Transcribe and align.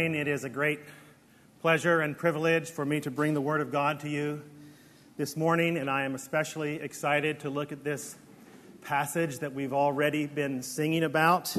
morning. 0.00 0.18
It 0.18 0.28
is 0.28 0.44
a 0.44 0.48
great 0.48 0.80
pleasure 1.60 2.00
and 2.00 2.16
privilege 2.16 2.70
for 2.70 2.86
me 2.86 3.00
to 3.00 3.10
bring 3.10 3.34
the 3.34 3.40
Word 3.42 3.60
of 3.60 3.70
God 3.70 4.00
to 4.00 4.08
you 4.08 4.40
this 5.18 5.36
morning, 5.36 5.76
and 5.76 5.90
I 5.90 6.04
am 6.04 6.14
especially 6.14 6.76
excited 6.76 7.40
to 7.40 7.50
look 7.50 7.70
at 7.70 7.84
this 7.84 8.16
passage 8.80 9.40
that 9.40 9.52
we've 9.52 9.74
already 9.74 10.24
been 10.24 10.62
singing 10.62 11.04
about 11.04 11.54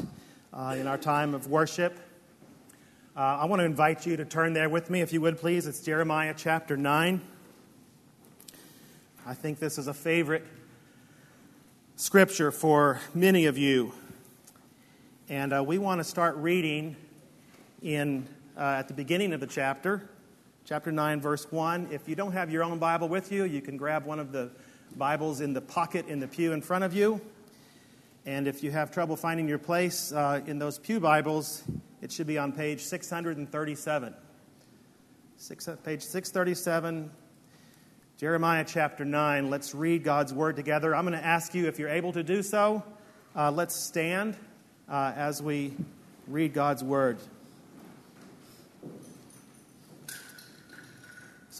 uh, 0.52 0.74
in 0.76 0.88
our 0.88 0.98
time 0.98 1.34
of 1.34 1.46
worship. 1.46 1.96
Uh, 3.16 3.20
I 3.20 3.44
want 3.44 3.60
to 3.60 3.64
invite 3.64 4.06
you 4.06 4.16
to 4.16 4.24
turn 4.24 4.54
there 4.54 4.68
with 4.68 4.90
me, 4.90 5.02
if 5.02 5.12
you 5.12 5.20
would 5.20 5.38
please. 5.38 5.68
It's 5.68 5.78
Jeremiah 5.78 6.34
chapter 6.36 6.76
9. 6.76 7.20
I 9.24 9.34
think 9.34 9.60
this 9.60 9.78
is 9.78 9.86
a 9.86 9.94
favorite 9.94 10.44
scripture 11.94 12.50
for 12.50 13.00
many 13.14 13.46
of 13.46 13.56
you. 13.56 13.92
And 15.28 15.52
uh, 15.52 15.62
we 15.62 15.78
want 15.78 16.00
to 16.00 16.04
start 16.04 16.34
reading 16.38 16.96
in, 17.82 18.26
uh, 18.56 18.76
at 18.78 18.88
the 18.88 18.94
beginning 18.94 19.32
of 19.32 19.40
the 19.40 19.46
chapter, 19.46 20.08
chapter 20.64 20.92
9, 20.92 21.20
verse 21.20 21.50
1. 21.50 21.88
If 21.90 22.08
you 22.08 22.14
don't 22.14 22.32
have 22.32 22.50
your 22.50 22.62
own 22.62 22.78
Bible 22.78 23.08
with 23.08 23.32
you, 23.32 23.44
you 23.44 23.60
can 23.60 23.76
grab 23.76 24.04
one 24.04 24.20
of 24.20 24.32
the 24.32 24.50
Bibles 24.96 25.40
in 25.40 25.52
the 25.52 25.60
pocket 25.60 26.06
in 26.06 26.20
the 26.20 26.28
pew 26.28 26.52
in 26.52 26.62
front 26.62 26.84
of 26.84 26.94
you. 26.94 27.20
And 28.24 28.46
if 28.46 28.62
you 28.62 28.70
have 28.70 28.92
trouble 28.92 29.16
finding 29.16 29.48
your 29.48 29.58
place 29.58 30.12
uh, 30.12 30.42
in 30.46 30.58
those 30.58 30.78
Pew 30.78 31.00
Bibles, 31.00 31.64
it 32.00 32.12
should 32.12 32.28
be 32.28 32.38
on 32.38 32.52
page 32.52 32.82
637. 32.82 34.14
Six, 35.38 35.66
uh, 35.66 35.74
page 35.82 36.02
637, 36.02 37.10
Jeremiah 38.16 38.64
chapter 38.64 39.04
9. 39.04 39.50
Let's 39.50 39.74
read 39.74 40.04
God's 40.04 40.32
word 40.32 40.54
together. 40.54 40.94
I'm 40.94 41.04
going 41.04 41.18
to 41.18 41.26
ask 41.26 41.52
you 41.52 41.66
if 41.66 41.80
you're 41.80 41.88
able 41.88 42.12
to 42.12 42.22
do 42.22 42.44
so. 42.44 42.84
Uh, 43.34 43.50
let's 43.50 43.74
stand 43.74 44.36
uh, 44.88 45.12
as 45.16 45.42
we 45.42 45.74
read 46.28 46.54
God's 46.54 46.84
word. 46.84 47.18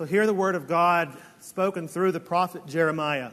So, 0.03 0.07
hear 0.07 0.27
the 0.27 0.35
word 0.35 0.57
of 0.57 0.67
God 0.67 1.17
spoken 1.39 1.87
through 1.87 2.11
the 2.11 2.19
prophet 2.19 2.67
Jeremiah. 2.67 3.31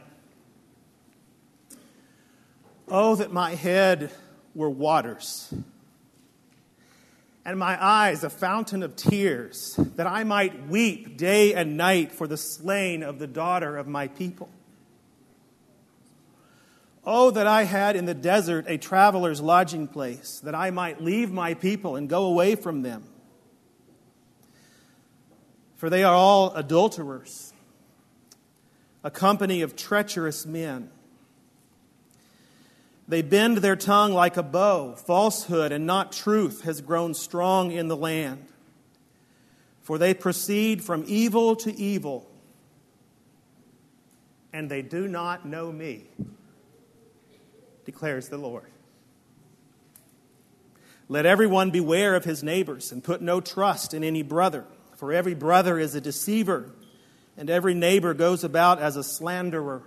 Oh, 2.87 3.15
that 3.15 3.33
my 3.33 3.55
head 3.55 4.11
were 4.53 4.69
waters, 4.69 5.51
and 7.43 7.57
my 7.57 7.83
eyes 7.83 8.23
a 8.23 8.29
fountain 8.29 8.83
of 8.83 8.95
tears, 8.95 9.79
that 9.95 10.05
I 10.05 10.23
might 10.23 10.67
weep 10.67 11.17
day 11.17 11.55
and 11.55 11.75
night 11.75 12.11
for 12.11 12.27
the 12.27 12.37
slain 12.37 13.01
of 13.01 13.17
the 13.17 13.25
daughter 13.25 13.75
of 13.75 13.87
my 13.87 14.07
people. 14.07 14.47
Oh, 17.03 17.31
that 17.31 17.47
I 17.47 17.63
had 17.63 17.95
in 17.95 18.05
the 18.05 18.13
desert 18.13 18.65
a 18.67 18.77
traveler's 18.77 19.41
lodging 19.41 19.87
place, 19.87 20.39
that 20.41 20.53
I 20.53 20.69
might 20.69 21.01
leave 21.01 21.31
my 21.31 21.55
people 21.55 21.95
and 21.95 22.07
go 22.07 22.25
away 22.25 22.53
from 22.53 22.83
them 22.83 23.05
for 25.79 25.89
they 25.89 26.03
are 26.03 26.13
all 26.13 26.53
adulterers, 26.55 27.53
a 29.01 29.09
company 29.09 29.61
of 29.61 29.77
treacherous 29.77 30.45
men. 30.45 30.89
They 33.07 33.21
bend 33.21 33.59
their 33.59 33.77
tongue 33.77 34.11
like 34.11 34.35
a 34.35 34.43
bow. 34.43 34.95
Falsehood 34.95 35.71
and 35.71 35.85
not 35.85 36.11
truth 36.11 36.63
has 36.63 36.81
grown 36.81 37.13
strong 37.13 37.71
in 37.71 37.87
the 37.87 37.95
land. 37.95 38.45
For 39.81 39.97
they 39.97 40.13
proceed 40.13 40.83
from 40.83 41.05
evil 41.07 41.55
to 41.55 41.73
evil, 41.73 42.29
and 44.51 44.69
they 44.69 44.81
do 44.81 45.07
not 45.07 45.45
know 45.45 45.71
me, 45.71 46.07
declares 47.85 48.27
the 48.27 48.37
Lord. 48.37 48.69
Let 51.07 51.25
everyone 51.25 51.71
beware 51.71 52.15
of 52.15 52.25
his 52.25 52.43
neighbors 52.43 52.91
and 52.91 53.01
put 53.01 53.21
no 53.21 53.39
trust 53.39 53.93
in 53.93 54.03
any 54.03 54.23
brother. 54.23 54.65
For 54.99 55.13
every 55.13 55.33
brother 55.33 55.79
is 55.79 55.95
a 55.95 56.01
deceiver, 56.01 56.69
and 57.37 57.49
every 57.49 57.73
neighbor 57.73 58.13
goes 58.13 58.43
about 58.43 58.81
as 58.81 58.97
a 58.97 59.03
slanderer. 59.03 59.83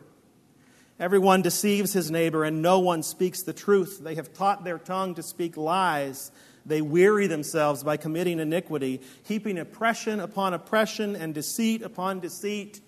Everyone 0.99 1.43
deceives 1.43 1.93
his 1.93 2.11
neighbor, 2.11 2.45
and 2.45 2.62
no 2.62 2.78
one 2.78 3.03
speaks 3.03 3.43
the 3.43 3.53
truth. 3.53 4.01
They 4.03 4.15
have 4.15 4.33
taught 4.33 4.65
their 4.65 4.78
tongue 4.78 5.15
to 5.17 5.22
speak 5.22 5.59
lies. 5.59 6.33
They 6.65 6.81
weary 6.81 7.27
themselves 7.27 7.84
by 7.84 7.99
committing 7.99 8.41
iniquity, 8.41 9.03
heaping 9.25 9.59
oppression 9.59 10.19
upon 10.19 10.55
oppression 10.55 11.15
and 11.15 11.34
deceit 11.34 11.83
upon 11.83 12.21
deceit. 12.21 12.81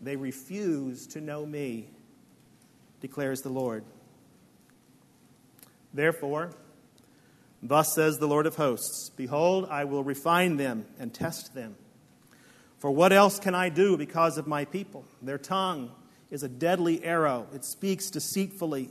They 0.00 0.16
refuse 0.16 1.06
to 1.08 1.20
know 1.20 1.46
me, 1.46 1.90
declares 3.00 3.42
the 3.42 3.50
Lord. 3.50 3.84
Therefore, 5.94 6.50
Thus 7.62 7.94
says 7.94 8.18
the 8.18 8.26
Lord 8.26 8.46
of 8.46 8.56
hosts 8.56 9.10
Behold, 9.10 9.68
I 9.70 9.84
will 9.84 10.02
refine 10.02 10.56
them 10.56 10.86
and 10.98 11.14
test 11.14 11.54
them. 11.54 11.76
For 12.78 12.90
what 12.90 13.12
else 13.12 13.38
can 13.38 13.54
I 13.54 13.68
do 13.68 13.96
because 13.96 14.36
of 14.38 14.48
my 14.48 14.64
people? 14.64 15.04
Their 15.22 15.38
tongue 15.38 15.92
is 16.30 16.42
a 16.42 16.48
deadly 16.48 17.04
arrow, 17.04 17.46
it 17.54 17.64
speaks 17.64 18.10
deceitfully. 18.10 18.90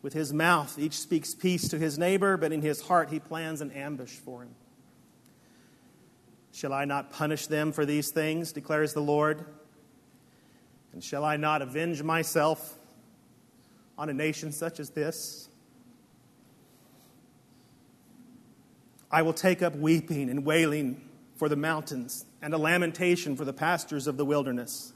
With 0.00 0.12
his 0.12 0.32
mouth, 0.32 0.78
each 0.78 0.98
speaks 0.98 1.34
peace 1.34 1.68
to 1.68 1.78
his 1.78 1.98
neighbor, 1.98 2.36
but 2.36 2.52
in 2.52 2.62
his 2.62 2.80
heart, 2.82 3.10
he 3.10 3.18
plans 3.18 3.60
an 3.60 3.72
ambush 3.72 4.12
for 4.12 4.42
him. 4.42 4.54
Shall 6.52 6.72
I 6.72 6.84
not 6.84 7.10
punish 7.10 7.48
them 7.48 7.72
for 7.72 7.84
these 7.84 8.10
things, 8.10 8.52
declares 8.52 8.94
the 8.94 9.02
Lord? 9.02 9.44
And 10.92 11.02
shall 11.02 11.24
I 11.24 11.36
not 11.36 11.62
avenge 11.62 12.02
myself 12.02 12.78
on 13.98 14.08
a 14.08 14.14
nation 14.14 14.52
such 14.52 14.80
as 14.80 14.90
this? 14.90 15.47
I 19.10 19.22
will 19.22 19.32
take 19.32 19.62
up 19.62 19.74
weeping 19.74 20.28
and 20.28 20.44
wailing 20.44 21.00
for 21.36 21.48
the 21.48 21.56
mountains 21.56 22.26
and 22.42 22.52
a 22.52 22.58
lamentation 22.58 23.36
for 23.36 23.44
the 23.44 23.52
pastures 23.52 24.06
of 24.06 24.16
the 24.16 24.24
wilderness, 24.24 24.92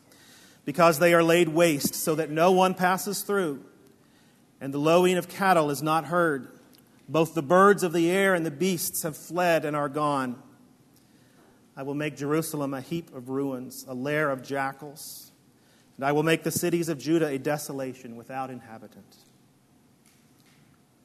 because 0.64 0.98
they 0.98 1.14
are 1.14 1.22
laid 1.22 1.48
waste 1.48 1.94
so 1.94 2.14
that 2.14 2.30
no 2.30 2.52
one 2.52 2.74
passes 2.74 3.22
through, 3.22 3.64
and 4.60 4.72
the 4.74 4.78
lowing 4.78 5.16
of 5.16 5.28
cattle 5.28 5.70
is 5.70 5.82
not 5.82 6.06
heard. 6.06 6.48
Both 7.08 7.34
the 7.34 7.42
birds 7.42 7.82
of 7.82 7.92
the 7.92 8.10
air 8.10 8.34
and 8.34 8.44
the 8.44 8.50
beasts 8.50 9.02
have 9.02 9.16
fled 9.16 9.64
and 9.64 9.74
are 9.74 9.88
gone. 9.88 10.40
I 11.74 11.82
will 11.82 11.94
make 11.94 12.16
Jerusalem 12.16 12.74
a 12.74 12.82
heap 12.82 13.14
of 13.14 13.30
ruins, 13.30 13.86
a 13.88 13.94
lair 13.94 14.30
of 14.30 14.42
jackals, 14.42 15.32
and 15.96 16.04
I 16.04 16.12
will 16.12 16.22
make 16.22 16.42
the 16.42 16.50
cities 16.50 16.90
of 16.90 16.98
Judah 16.98 17.28
a 17.28 17.38
desolation 17.38 18.14
without 18.14 18.50
inhabitant. 18.50 19.16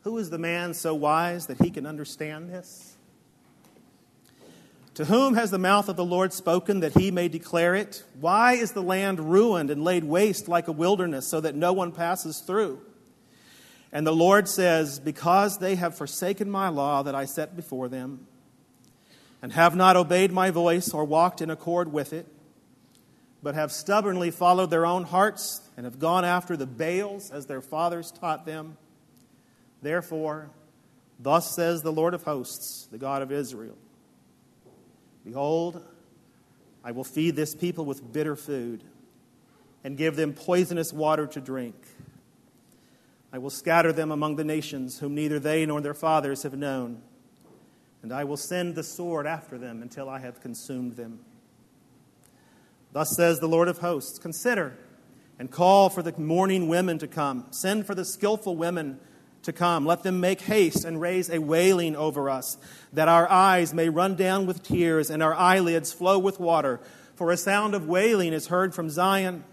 Who 0.01 0.17
is 0.17 0.29
the 0.29 0.37
man 0.37 0.73
so 0.73 0.93
wise 0.93 1.47
that 1.47 1.61
he 1.61 1.69
can 1.69 1.85
understand 1.85 2.49
this? 2.49 2.96
To 4.97 5.05
whom 5.05 5.35
has 5.35 5.51
the 5.51 5.59
mouth 5.59 5.89
of 5.89 5.95
the 5.95 6.03
Lord 6.03 6.33
spoken 6.33 6.79
that 6.79 6.97
he 6.97 7.11
may 7.11 7.27
declare 7.27 7.75
it? 7.75 8.03
Why 8.19 8.53
is 8.53 8.71
the 8.71 8.81
land 8.81 9.19
ruined 9.19 9.69
and 9.69 9.83
laid 9.83 10.03
waste 10.03 10.47
like 10.47 10.67
a 10.67 10.71
wilderness 10.71 11.27
so 11.27 11.39
that 11.39 11.53
no 11.53 11.71
one 11.71 11.91
passes 11.91 12.39
through? 12.39 12.81
And 13.91 14.07
the 14.07 14.11
Lord 14.11 14.49
says, 14.49 14.99
Because 14.99 15.59
they 15.59 15.75
have 15.75 15.95
forsaken 15.95 16.49
my 16.49 16.69
law 16.69 17.03
that 17.03 17.13
I 17.13 17.25
set 17.25 17.55
before 17.55 17.87
them, 17.89 18.25
and 19.39 19.53
have 19.53 19.75
not 19.75 19.95
obeyed 19.95 20.31
my 20.31 20.49
voice 20.49 20.89
or 20.89 21.05
walked 21.05 21.43
in 21.43 21.51
accord 21.51 21.93
with 21.93 22.11
it, 22.11 22.25
but 23.43 23.53
have 23.53 23.71
stubbornly 23.71 24.31
followed 24.31 24.71
their 24.71 24.87
own 24.87 25.03
hearts 25.03 25.61
and 25.77 25.85
have 25.85 25.99
gone 25.99 26.25
after 26.25 26.57
the 26.57 26.65
Baals 26.65 27.29
as 27.29 27.45
their 27.45 27.61
fathers 27.61 28.09
taught 28.11 28.47
them. 28.47 28.77
Therefore, 29.79 30.49
thus 31.19 31.53
says 31.55 31.83
the 31.83 31.93
Lord 31.93 32.15
of 32.15 32.23
hosts, 32.23 32.87
the 32.89 32.97
God 32.97 33.21
of 33.21 33.31
Israel 33.31 33.77
Behold, 35.27 35.83
I 36.85 36.91
will 36.91 37.03
feed 37.03 37.35
this 37.35 37.53
people 37.53 37.83
with 37.83 38.13
bitter 38.13 38.37
food 38.37 38.81
and 39.83 39.97
give 39.97 40.15
them 40.15 40.31
poisonous 40.31 40.93
water 40.93 41.27
to 41.27 41.41
drink. 41.41 41.75
I 43.33 43.37
will 43.37 43.49
scatter 43.49 43.91
them 43.91 44.09
among 44.09 44.37
the 44.37 44.45
nations 44.45 44.99
whom 44.99 45.15
neither 45.15 45.37
they 45.37 45.65
nor 45.65 45.81
their 45.81 45.93
fathers 45.93 46.43
have 46.43 46.53
known, 46.53 47.01
and 48.01 48.13
I 48.13 48.23
will 48.23 48.37
send 48.37 48.75
the 48.75 48.85
sword 48.85 49.27
after 49.27 49.57
them 49.57 49.81
until 49.81 50.07
I 50.07 50.19
have 50.19 50.39
consumed 50.39 50.95
them. 50.95 51.19
Thus 52.93 53.13
says 53.13 53.41
the 53.41 53.49
Lord 53.49 53.67
of 53.67 53.79
hosts 53.79 54.19
Consider 54.19 54.77
and 55.37 55.51
call 55.51 55.89
for 55.89 56.01
the 56.01 56.17
mourning 56.17 56.69
women 56.69 56.99
to 56.99 57.07
come, 57.07 57.47
send 57.51 57.85
for 57.85 57.95
the 57.95 58.05
skillful 58.05 58.55
women 58.55 58.97
to 59.47 59.53
come. 59.53 59.85
Let 59.85 60.03
them 60.03 60.19
make 60.19 60.41
haste 60.41 60.85
and 60.85 61.01
raise 61.01 61.29
a 61.29 61.39
wailing 61.39 61.95
over 61.95 62.29
us, 62.29 62.57
that 62.93 63.07
our 63.07 63.27
eyes 63.29 63.73
may 63.73 63.89
run 63.89 64.15
down 64.15 64.45
with 64.45 64.61
tears 64.61 65.09
and 65.09 65.23
our 65.23 65.33
eyelids 65.33 65.91
flow 65.91 66.19
with 66.19 66.39
water. 66.39 66.79
For 67.15 67.31
a 67.31 67.37
sound 67.37 67.73
of 67.73 67.87
wailing 67.87 68.33
is 68.33 68.47
heard 68.47 68.75
from 68.75 68.89
Zion. 68.89 69.43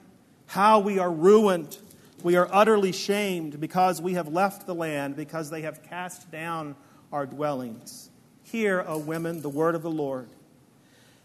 How 0.47 0.81
we 0.81 0.99
are 0.99 1.11
ruined. 1.11 1.79
We 2.23 2.37
are 2.37 2.49
utterly 2.53 2.91
shamed 2.93 3.61
because 3.61 4.03
we 4.03 4.15
have 4.15 4.29
left 4.29 4.67
the 4.67 4.75
land, 4.75 5.15
because 5.15 5.51
they 5.51 5.63
have 5.63 5.83
cast 5.83 6.31
down 6.31 6.75
our 7.13 7.25
dwellings. 7.25 8.11
Hear, 8.43 8.85
O 8.87 8.99
women, 8.99 9.43
the 9.43 9.49
word 9.49 9.75
of 9.75 9.83
the 9.83 9.91
Lord, 9.91 10.29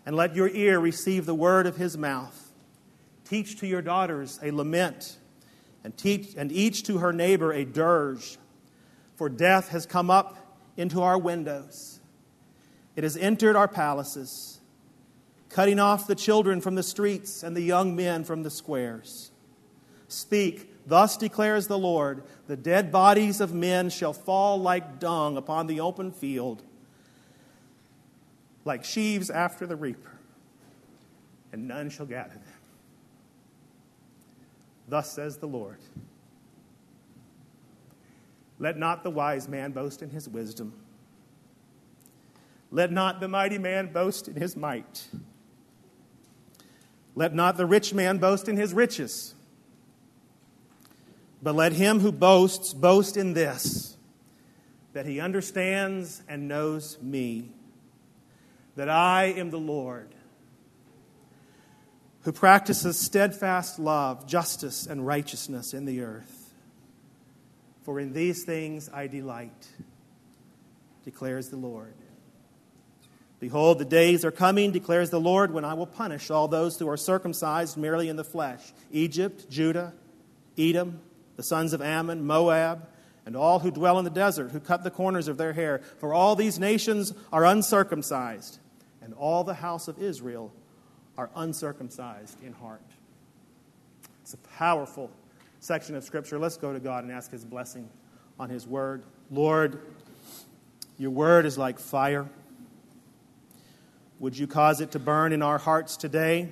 and 0.06 0.16
let 0.16 0.36
your 0.36 0.50
ear 0.50 0.80
receive 0.80 1.26
the 1.26 1.36
word 1.36 1.66
of 1.66 1.78
his 1.78 1.98
mouth. 1.98 2.52
Teach 3.26 3.60
to 3.60 3.68
your 3.68 3.82
daughters 3.82 4.40
a 4.44 4.52
lament, 4.52 5.18
and, 5.84 5.98
teach, 5.98 6.36
and 6.38 6.52
each 6.52 6.84
to 6.84 7.00
her 7.00 7.14
neighbor 7.14 7.52
a 7.52 7.66
dirge 7.66 8.38
for 9.20 9.28
death 9.28 9.68
has 9.68 9.86
come 9.86 10.10
up 10.10 10.38
into 10.78 11.02
our 11.02 11.18
windows, 11.18 12.00
It 12.96 13.04
has 13.04 13.18
entered 13.18 13.58
our 13.58 13.68
palaces, 13.68 14.62
cutting 15.50 15.78
off 15.78 16.08
the 16.08 16.16
children 16.16 16.62
from 16.62 16.76
the 16.76 16.84
streets 16.84 17.44
and 17.44 17.54
the 17.54 17.62
young 17.62 17.98
men 17.98 18.24
from 18.24 18.44
the 18.44 18.50
squares. 18.50 19.32
Speak, 20.08 20.74
thus 20.88 21.18
declares 21.18 21.68
the 21.68 21.78
Lord 21.78 22.24
the 22.48 22.56
dead 22.56 22.94
bodies 22.94 23.42
of 23.42 23.54
men 23.54 23.90
shall 23.90 24.14
fall 24.14 24.58
like 24.58 25.00
dung 25.00 25.36
upon 25.36 25.68
the 25.68 25.82
open 25.82 26.14
field, 26.14 26.64
like 28.64 28.86
sheaves 28.86 29.30
after 29.30 29.68
the 29.68 29.76
reaper, 29.76 30.18
and 31.52 31.68
none 31.68 31.90
shall 31.90 32.06
gather 32.06 32.36
them. 32.36 32.44
Thus 34.88 35.12
says 35.12 35.40
the 35.40 35.48
Lord. 35.48 35.80
Let 38.60 38.78
not 38.78 39.04
the 39.04 39.10
wise 39.10 39.48
man 39.48 39.72
boast 39.72 40.02
in 40.02 40.10
his 40.10 40.28
wisdom. 40.28 40.74
Let 42.72 42.92
not 42.92 43.20
the 43.20 43.28
mighty 43.28 43.58
man 43.58 43.92
boast 43.92 44.28
in 44.28 44.36
his 44.36 44.56
might. 44.56 45.08
Let 47.16 47.34
not 47.34 47.58
the 47.58 47.66
rich 47.66 47.94
man 47.94 48.18
boast 48.18 48.48
in 48.48 48.58
his 48.58 48.74
riches. 48.74 49.34
But 51.42 51.56
let 51.56 51.74
him 51.74 52.02
who 52.02 52.12
boasts 52.12 52.74
boast 52.74 53.18
in 53.18 53.34
this 53.34 53.98
that 54.94 55.06
he 55.06 55.20
understands 55.20 56.24
and 56.28 56.48
knows 56.48 56.98
me, 57.02 57.52
that 58.76 58.90
I 58.90 59.26
am 59.26 59.52
the 59.52 59.60
Lord, 59.60 60.10
who 62.22 62.32
practices 62.32 62.98
steadfast 62.98 63.78
love, 63.80 64.28
justice, 64.28 64.88
and 64.88 65.06
righteousness 65.06 65.74
in 65.74 65.86
the 65.86 66.02
earth. 66.02 66.39
For 67.90 68.00
in 68.00 68.14
these 68.14 68.44
things 68.44 68.88
I 68.94 69.08
delight, 69.08 69.68
declares 71.04 71.50
the 71.50 71.58
Lord. 71.58 71.96
Behold, 73.40 73.80
the 73.80 73.84
days 73.84 74.24
are 74.24 74.30
coming, 74.30 74.72
declares 74.72 75.10
the 75.10 75.20
Lord, 75.20 75.52
when 75.52 75.66
I 75.66 75.74
will 75.74 75.88
punish 75.88 76.30
all 76.30 76.48
those 76.48 76.78
who 76.78 76.88
are 76.88 76.98
circumcised 76.98 77.78
merely 77.78 78.08
in 78.08 78.16
the 78.16 78.24
flesh 78.24 78.62
Egypt, 78.92 79.50
Judah, 79.50 79.96
Edom, 80.56 81.02
the 81.36 81.42
sons 81.42 81.74
of 81.74 81.82
Ammon, 81.82 82.28
Moab, 82.28 82.88
and 83.26 83.36
all 83.36 83.58
who 83.58 83.72
dwell 83.72 83.98
in 83.98 84.06
the 84.06 84.12
desert, 84.12 84.52
who 84.52 84.60
cut 84.60 84.84
the 84.84 84.92
corners 84.92 85.28
of 85.28 85.38
their 85.38 85.54
hair. 85.54 85.80
For 85.98 86.14
all 86.14 86.36
these 86.36 86.60
nations 86.60 87.16
are 87.34 87.44
uncircumcised, 87.44 88.60
and 89.02 89.16
all 89.16 89.44
the 89.44 89.56
house 89.56 89.88
of 89.88 89.98
Israel 89.98 90.54
are 91.18 91.32
uncircumcised 91.36 92.40
in 92.44 92.54
heart. 92.54 92.86
It's 94.22 94.36
a 94.36 94.38
powerful 94.38 95.10
section 95.60 95.96
of 95.96 96.04
Scripture. 96.04 96.40
Let's 96.40 96.58
go 96.58 96.74
to 96.74 96.80
God 96.80 97.04
and 97.04 97.14
ask 97.14 97.32
His 97.32 97.46
blessing 97.46 97.90
on 98.40 98.50
His 98.50 98.68
word. 98.68 99.04
Lord, 99.30 99.82
your 100.98 101.12
word 101.12 101.46
is 101.46 101.58
like 101.58 101.80
fire. 101.80 102.30
Would 104.20 104.38
you 104.38 104.48
cause 104.48 104.82
it 104.82 104.92
to 104.92 105.00
burn 105.00 105.32
in 105.32 105.42
our 105.42 105.58
hearts 105.58 105.98
today? 105.98 106.52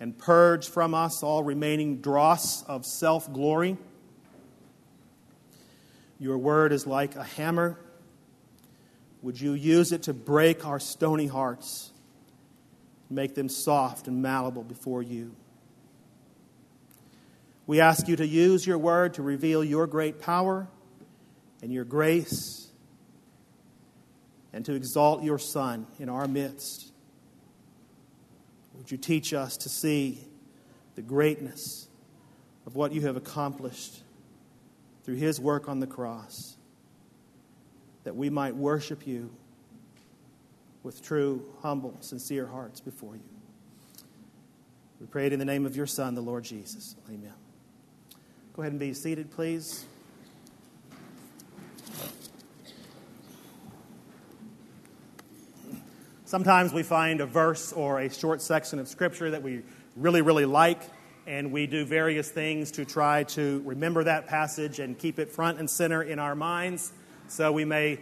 and 0.00 0.16
purge 0.16 0.68
from 0.68 0.94
us 0.94 1.22
all 1.22 1.42
remaining 1.42 2.00
dross 2.00 2.62
of 2.64 2.84
self 2.84 3.32
glory. 3.32 3.76
Your 6.18 6.38
word 6.38 6.72
is 6.72 6.86
like 6.86 7.16
a 7.16 7.24
hammer. 7.24 7.78
Would 9.22 9.40
you 9.40 9.52
use 9.52 9.92
it 9.92 10.04
to 10.04 10.14
break 10.14 10.66
our 10.66 10.78
stony 10.78 11.26
hearts, 11.26 11.92
make 13.10 13.34
them 13.34 13.48
soft 13.48 14.08
and 14.08 14.22
malleable 14.22 14.62
before 14.62 15.02
you? 15.02 15.34
We 17.66 17.80
ask 17.80 18.06
you 18.08 18.16
to 18.16 18.26
use 18.26 18.66
your 18.66 18.78
word 18.78 19.14
to 19.14 19.22
reveal 19.22 19.64
your 19.64 19.86
great 19.86 20.20
power 20.20 20.68
and 21.62 21.72
your 21.72 21.84
grace 21.84 22.68
and 24.52 24.64
to 24.64 24.74
exalt 24.74 25.22
your 25.22 25.38
Son 25.38 25.86
in 25.98 26.08
our 26.08 26.28
midst. 26.28 26.92
Would 28.74 28.90
you 28.90 28.98
teach 28.98 29.34
us 29.34 29.56
to 29.58 29.68
see 29.68 30.20
the 30.94 31.02
greatness 31.02 31.88
of 32.66 32.74
what 32.74 32.92
you 32.92 33.02
have 33.02 33.16
accomplished 33.16 34.02
through 35.04 35.16
his 35.16 35.40
work 35.40 35.68
on 35.68 35.78
the 35.78 35.86
cross, 35.86 36.56
that 38.04 38.16
we 38.16 38.28
might 38.28 38.56
worship 38.56 39.06
you 39.06 39.30
with 40.82 41.02
true, 41.02 41.44
humble, 41.62 41.96
sincere 42.00 42.46
hearts 42.46 42.80
before 42.80 43.14
you. 43.14 43.22
We 45.00 45.06
pray 45.06 45.26
it 45.26 45.32
in 45.32 45.38
the 45.38 45.44
name 45.44 45.66
of 45.66 45.76
your 45.76 45.86
Son, 45.86 46.14
the 46.14 46.22
Lord 46.22 46.44
Jesus. 46.44 46.96
Amen. 47.08 47.34
Go 48.56 48.62
ahead 48.62 48.72
and 48.72 48.80
be 48.80 48.94
seated, 48.94 49.30
please. 49.30 49.84
Sometimes 56.24 56.72
we 56.72 56.82
find 56.82 57.20
a 57.20 57.26
verse 57.26 57.74
or 57.74 58.00
a 58.00 58.08
short 58.08 58.40
section 58.40 58.78
of 58.78 58.88
Scripture 58.88 59.30
that 59.32 59.42
we 59.42 59.60
really, 59.94 60.22
really 60.22 60.46
like, 60.46 60.80
and 61.26 61.52
we 61.52 61.66
do 61.66 61.84
various 61.84 62.30
things 62.30 62.70
to 62.70 62.86
try 62.86 63.24
to 63.24 63.60
remember 63.66 64.04
that 64.04 64.26
passage 64.26 64.78
and 64.78 64.98
keep 64.98 65.18
it 65.18 65.28
front 65.28 65.58
and 65.58 65.68
center 65.68 66.02
in 66.02 66.18
our 66.18 66.34
minds. 66.34 66.94
So 67.28 67.52
we 67.52 67.66
may 67.66 67.98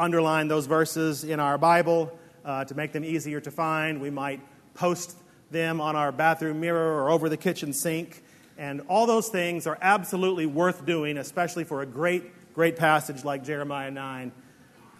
underline 0.00 0.48
those 0.48 0.66
verses 0.66 1.22
in 1.22 1.38
our 1.38 1.58
Bible 1.58 2.18
uh, 2.44 2.64
to 2.64 2.74
make 2.74 2.90
them 2.90 3.04
easier 3.04 3.40
to 3.40 3.52
find. 3.52 4.00
We 4.00 4.10
might 4.10 4.40
post 4.74 5.16
them 5.52 5.80
on 5.80 5.94
our 5.94 6.10
bathroom 6.10 6.58
mirror 6.58 7.04
or 7.04 7.08
over 7.08 7.28
the 7.28 7.36
kitchen 7.36 7.72
sink. 7.72 8.24
And 8.58 8.82
all 8.88 9.06
those 9.06 9.28
things 9.28 9.66
are 9.66 9.78
absolutely 9.80 10.46
worth 10.46 10.84
doing, 10.84 11.18
especially 11.18 11.64
for 11.64 11.82
a 11.82 11.86
great, 11.86 12.54
great 12.54 12.76
passage 12.76 13.24
like 13.24 13.44
Jeremiah 13.44 13.90
9, 13.90 14.32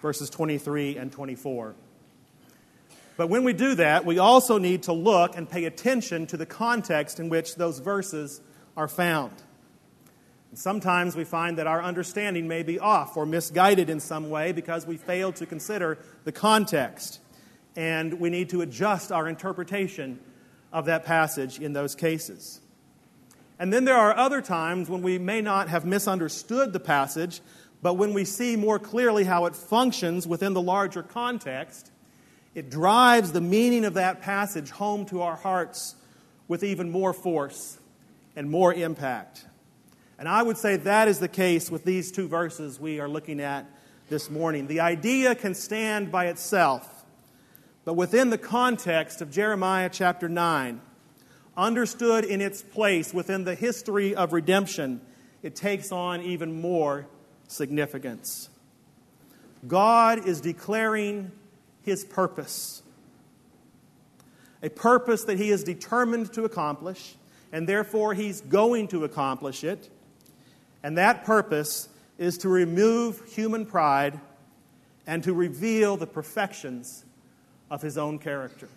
verses 0.01 0.31
23 0.31 0.97
and 0.97 1.13
24. 1.13 1.75
But 3.17 3.29
when 3.29 3.45
we 3.45 3.53
do 3.53 3.75
that, 3.75 4.05
we 4.05 4.19
also 4.19 4.59
need 4.59 4.85
to 4.85 4.93
look 4.93 5.37
and 5.37 5.49
pay 5.49 5.65
attention 5.65 6.27
to 6.29 6.37
the 6.37 6.47
context 6.47 7.21
in 7.21 7.29
which 7.29 7.57
those 7.57 7.79
verses 7.79 8.41
are 8.77 8.89
found. 8.89 9.33
And 10.51 10.59
sometimes 10.59 11.15
we 11.15 11.25
find 11.25 11.59
that 11.59 11.67
our 11.67 11.83
understanding 11.83 12.49
may 12.49 12.63
be 12.63 12.79
off 12.79 13.17
or 13.17 13.27
misguided 13.27 13.91
in 13.91 14.01
some 14.01 14.31
way 14.31 14.53
because 14.53 14.87
we 14.87 14.97
fail 14.97 15.33
to 15.33 15.47
consider 15.47 15.99
the 16.25 16.33
context. 16.33 17.21
And 17.77 18.21
we 18.21 18.29
need 18.29 18.51
to 18.51 18.63
adjust 18.63 19.13
our 19.13 19.29
interpretation 19.29 20.19
of 20.73 20.87
that 20.87 21.05
passage 21.05 21.61
in 21.61 21.75
those 21.75 21.95
cases. 21.95 22.61
And 23.63 23.73
then 23.73 23.85
there 23.85 23.97
are 23.97 24.17
other 24.17 24.43
times 24.43 24.91
when 24.91 25.03
we 25.03 25.21
may 25.21 25.41
not 25.41 25.69
have 25.69 25.85
misunderstood 25.85 26.73
the 26.73 26.81
passage, 26.81 27.41
but 27.81 27.95
when 27.95 28.13
we 28.13 28.25
see 28.25 28.57
more 28.57 28.81
clearly 28.81 29.23
how 29.23 29.47
it 29.47 29.55
functions 29.55 30.27
within 30.27 30.53
the 30.53 30.61
larger 30.61 31.05
context, 31.05 31.93
it 32.57 32.71
drives 32.71 33.31
the 33.31 33.41
meaning 33.41 33.85
of 33.85 33.95
that 33.95 34.21
passage 34.21 34.71
home 34.71 35.07
to 35.07 35.23
our 35.23 35.37
hearts 35.37 35.95
with 36.49 36.65
even 36.65 36.91
more 36.91 37.13
force 37.13 37.79
and 38.35 38.51
more 38.51 38.75
impact. 38.75 39.47
And 40.19 40.29
I 40.29 40.43
would 40.43 40.57
say 40.57 40.79
that 40.79 41.07
is 41.07 41.21
the 41.21 41.29
case 41.29 41.71
with 41.71 41.85
these 41.85 42.11
two 42.11 42.27
verses 42.27 42.81
we 42.81 42.99
are 42.99 43.09
looking 43.09 43.39
at 43.39 43.71
this 44.09 44.29
morning. 44.29 44.67
The 44.67 44.81
idea 44.81 45.37
can 45.37 45.55
stand 45.55 46.11
by 46.11 46.27
itself, 46.27 47.05
but 47.85 47.95
within 47.95 48.31
the 48.31 48.39
context 48.39 49.23
of 49.23 49.31
Jeremiah 49.31 49.89
chapter 49.89 50.29
9, 50.29 50.81
understood 51.57 52.25
in 52.25 52.41
its 52.41 52.63
place 52.63 53.13
within 53.13 53.45
the 53.45 53.55
history 53.55 54.15
of 54.15 54.33
redemption, 54.33 55.01
it 55.43 55.55
takes 55.55 55.93
on 55.93 56.23
even 56.23 56.61
more 56.61 57.07
significance. 57.49 58.49
God 59.67 60.27
is 60.27 60.41
declaring 60.41 61.31
his 61.83 62.05
purpose. 62.05 62.83
A 64.63 64.71
purpose 64.71 65.25
that 65.25 65.39
he 65.39 65.51
is 65.51 65.65
determined 65.65 66.33
to 66.35 66.45
accomplish, 66.45 67.17
and 67.53 67.69
therefore 67.69 68.15
he's 68.15 68.41
going 68.41 68.89
to 68.89 69.05
accomplish 69.05 69.65
it. 69.65 69.91
And 70.83 70.99
that 70.99 71.25
purpose 71.25 71.89
is 72.19 72.39
to 72.39 72.49
remove 72.49 73.23
human 73.35 73.67
pride 73.67 74.21
and 75.07 75.23
to 75.25 75.33
reveal 75.33 75.97
the 75.97 76.07
perfections 76.07 77.05
of 77.71 77.83
his 77.83 77.99
own 77.99 78.19
character. 78.19 78.69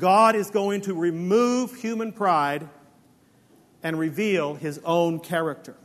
God 0.00 0.34
is 0.34 0.50
going 0.50 0.80
to 0.82 0.94
remove 0.94 1.74
human 1.74 2.10
pride 2.10 2.66
and 3.82 3.98
reveal 3.98 4.54
his 4.54 4.80
own 4.84 5.20
character. 5.20 5.76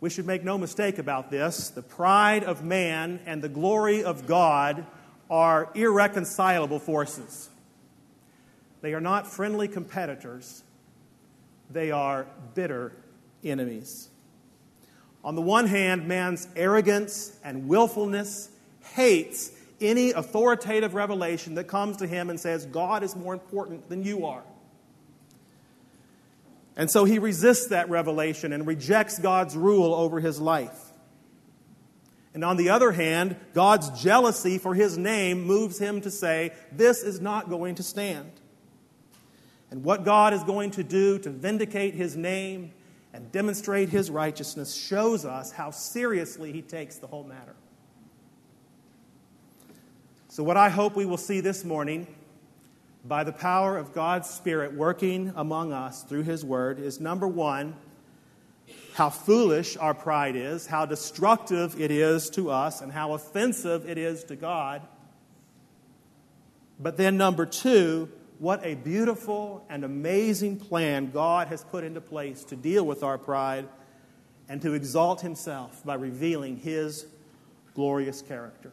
We 0.00 0.10
should 0.10 0.26
make 0.26 0.42
no 0.42 0.58
mistake 0.58 0.98
about 0.98 1.30
this. 1.30 1.70
The 1.70 1.82
pride 1.82 2.42
of 2.42 2.64
man 2.64 3.20
and 3.24 3.40
the 3.40 3.48
glory 3.48 4.02
of 4.02 4.26
God 4.26 4.84
are 5.30 5.70
irreconcilable 5.76 6.80
forces. 6.80 7.48
They 8.80 8.94
are 8.94 9.00
not 9.00 9.28
friendly 9.28 9.68
competitors, 9.68 10.64
they 11.70 11.92
are 11.92 12.26
bitter 12.54 12.92
enemies. 13.44 14.08
On 15.24 15.36
the 15.36 15.42
one 15.42 15.68
hand, 15.68 16.08
man's 16.08 16.48
arrogance 16.56 17.38
and 17.44 17.68
willfulness 17.68 18.50
hates 18.80 19.52
any 19.82 20.12
authoritative 20.12 20.94
revelation 20.94 21.56
that 21.56 21.64
comes 21.64 21.98
to 21.98 22.06
him 22.06 22.30
and 22.30 22.38
says, 22.38 22.64
God 22.66 23.02
is 23.02 23.14
more 23.14 23.34
important 23.34 23.88
than 23.88 24.02
you 24.02 24.26
are. 24.26 24.44
And 26.76 26.90
so 26.90 27.04
he 27.04 27.18
resists 27.18 27.68
that 27.68 27.90
revelation 27.90 28.52
and 28.52 28.66
rejects 28.66 29.18
God's 29.18 29.56
rule 29.56 29.94
over 29.94 30.20
his 30.20 30.40
life. 30.40 30.78
And 32.34 32.44
on 32.44 32.56
the 32.56 32.70
other 32.70 32.92
hand, 32.92 33.36
God's 33.52 33.90
jealousy 34.02 34.56
for 34.56 34.74
his 34.74 34.96
name 34.96 35.42
moves 35.42 35.78
him 35.78 36.00
to 36.00 36.10
say, 36.10 36.52
This 36.70 37.02
is 37.02 37.20
not 37.20 37.50
going 37.50 37.74
to 37.74 37.82
stand. 37.82 38.30
And 39.70 39.84
what 39.84 40.04
God 40.04 40.32
is 40.32 40.42
going 40.44 40.70
to 40.72 40.84
do 40.84 41.18
to 41.18 41.30
vindicate 41.30 41.94
his 41.94 42.16
name 42.16 42.72
and 43.12 43.30
demonstrate 43.32 43.90
his 43.90 44.10
righteousness 44.10 44.74
shows 44.74 45.26
us 45.26 45.52
how 45.52 45.70
seriously 45.70 46.52
he 46.52 46.62
takes 46.62 46.96
the 46.96 47.06
whole 47.06 47.24
matter. 47.24 47.54
So, 50.32 50.42
what 50.42 50.56
I 50.56 50.70
hope 50.70 50.96
we 50.96 51.04
will 51.04 51.18
see 51.18 51.40
this 51.40 51.62
morning, 51.62 52.06
by 53.04 53.22
the 53.22 53.32
power 53.32 53.76
of 53.76 53.92
God's 53.92 54.30
Spirit 54.30 54.72
working 54.72 55.30
among 55.36 55.74
us 55.74 56.04
through 56.04 56.22
his 56.22 56.42
word, 56.42 56.78
is 56.78 57.00
number 57.00 57.28
one, 57.28 57.76
how 58.94 59.10
foolish 59.10 59.76
our 59.76 59.92
pride 59.92 60.34
is, 60.34 60.66
how 60.66 60.86
destructive 60.86 61.78
it 61.78 61.90
is 61.90 62.30
to 62.30 62.50
us, 62.50 62.80
and 62.80 62.90
how 62.90 63.12
offensive 63.12 63.86
it 63.86 63.98
is 63.98 64.24
to 64.24 64.34
God. 64.34 64.80
But 66.80 66.96
then, 66.96 67.18
number 67.18 67.44
two, 67.44 68.08
what 68.38 68.64
a 68.64 68.74
beautiful 68.74 69.66
and 69.68 69.84
amazing 69.84 70.60
plan 70.60 71.10
God 71.10 71.48
has 71.48 71.62
put 71.62 71.84
into 71.84 72.00
place 72.00 72.42
to 72.44 72.56
deal 72.56 72.86
with 72.86 73.02
our 73.02 73.18
pride 73.18 73.68
and 74.48 74.62
to 74.62 74.72
exalt 74.72 75.20
Himself 75.20 75.84
by 75.84 75.96
revealing 75.96 76.56
His 76.56 77.04
glorious 77.74 78.22
character. 78.22 78.72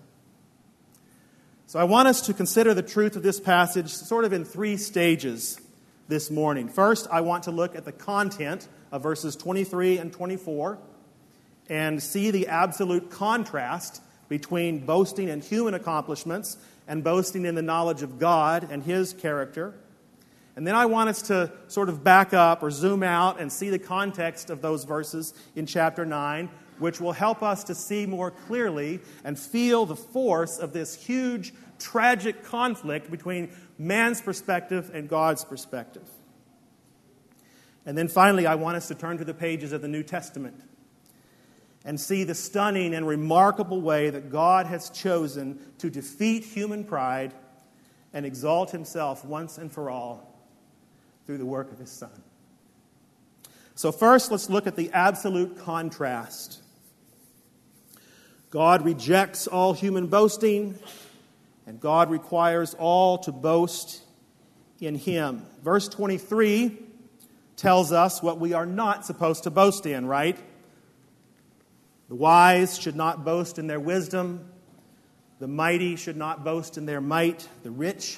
So, 1.69 1.77
I 1.77 1.83
want 1.83 2.07
us 2.07 2.21
to 2.21 2.33
consider 2.33 2.73
the 2.73 2.81
truth 2.81 3.15
of 3.15 3.21
this 3.21 3.39
passage 3.39 3.93
sort 3.93 4.25
of 4.25 4.33
in 4.33 4.43
three 4.43 4.75
stages 4.75 5.61
this 6.07 6.31
morning. 6.31 6.67
First, 6.67 7.07
I 7.11 7.21
want 7.21 7.43
to 7.43 7.51
look 7.51 7.75
at 7.75 7.85
the 7.85 7.91
content 7.91 8.67
of 8.91 9.03
verses 9.03 9.35
23 9.35 9.99
and 9.99 10.11
24 10.11 10.79
and 11.69 12.01
see 12.01 12.31
the 12.31 12.47
absolute 12.47 13.11
contrast 13.11 14.01
between 14.29 14.83
boasting 14.83 15.27
in 15.27 15.41
human 15.41 15.75
accomplishments 15.75 16.57
and 16.87 17.03
boasting 17.03 17.45
in 17.45 17.53
the 17.53 17.61
knowledge 17.61 18.01
of 18.01 18.17
God 18.17 18.67
and 18.71 18.81
His 18.81 19.13
character. 19.13 19.75
And 20.55 20.65
then 20.65 20.73
I 20.73 20.87
want 20.87 21.09
us 21.09 21.21
to 21.27 21.51
sort 21.67 21.89
of 21.89 22.03
back 22.03 22.33
up 22.33 22.63
or 22.63 22.71
zoom 22.71 23.03
out 23.03 23.39
and 23.39 23.53
see 23.53 23.69
the 23.69 23.77
context 23.77 24.49
of 24.49 24.63
those 24.63 24.85
verses 24.85 25.35
in 25.55 25.67
chapter 25.67 26.03
9, 26.03 26.49
which 26.79 26.99
will 26.99 27.11
help 27.11 27.43
us 27.43 27.63
to 27.65 27.75
see 27.75 28.05
more 28.05 28.31
clearly 28.31 28.99
and 29.23 29.37
feel 29.37 29.85
the 29.85 29.95
force 29.95 30.57
of 30.57 30.73
this 30.73 30.95
huge, 30.95 31.53
tragic 31.77 32.43
conflict 32.43 33.11
between 33.11 33.51
man's 33.77 34.21
perspective 34.21 34.91
and 34.93 35.07
God's 35.07 35.45
perspective. 35.45 36.09
And 37.85 37.97
then 37.97 38.07
finally, 38.07 38.45
I 38.45 38.55
want 38.55 38.77
us 38.77 38.87
to 38.89 38.95
turn 38.95 39.17
to 39.17 39.25
the 39.25 39.33
pages 39.33 39.71
of 39.71 39.81
the 39.81 39.87
New 39.87 40.03
Testament 40.03 40.61
and 41.85 41.99
see 41.99 42.23
the 42.23 42.35
stunning 42.35 42.93
and 42.93 43.07
remarkable 43.07 43.81
way 43.81 44.09
that 44.09 44.29
God 44.29 44.65
has 44.65 44.89
chosen 44.89 45.59
to 45.77 45.89
defeat 45.89 46.43
human 46.43 46.83
pride 46.83 47.33
and 48.13 48.25
exalt 48.25 48.71
himself 48.71 49.23
once 49.23 49.57
and 49.57 49.71
for 49.71 49.89
all 49.89 50.39
through 51.25 51.37
the 51.37 51.45
work 51.45 51.71
of 51.71 51.79
his 51.79 51.91
Son. 51.91 52.23
So, 53.75 53.91
first, 53.91 54.29
let's 54.29 54.49
look 54.49 54.67
at 54.67 54.75
the 54.75 54.91
absolute 54.91 55.57
contrast. 55.59 56.61
God 58.49 58.83
rejects 58.83 59.45
all 59.45 59.73
human 59.73 60.07
boasting, 60.07 60.77
and 61.67 61.79
God 61.79 62.09
requires 62.09 62.73
all 62.73 63.19
to 63.19 63.31
boast 63.31 64.01
in 64.79 64.95
him. 64.95 65.45
Verse 65.63 65.87
23 65.87 66.77
tells 67.57 67.91
us 67.91 68.23
what 68.23 68.39
we 68.39 68.53
are 68.53 68.65
not 68.65 69.05
supposed 69.05 69.43
to 69.43 69.51
boast 69.51 69.85
in, 69.85 70.07
right? 70.07 70.37
The 72.07 72.15
wise 72.15 72.79
should 72.79 72.95
not 72.95 73.23
boast 73.23 73.59
in 73.59 73.67
their 73.67 73.79
wisdom. 73.79 74.49
The 75.39 75.47
mighty 75.47 75.95
should 75.95 76.17
not 76.17 76.43
boast 76.43 76.77
in 76.77 76.87
their 76.87 77.01
might. 77.01 77.47
The 77.61 77.71
rich 77.71 78.17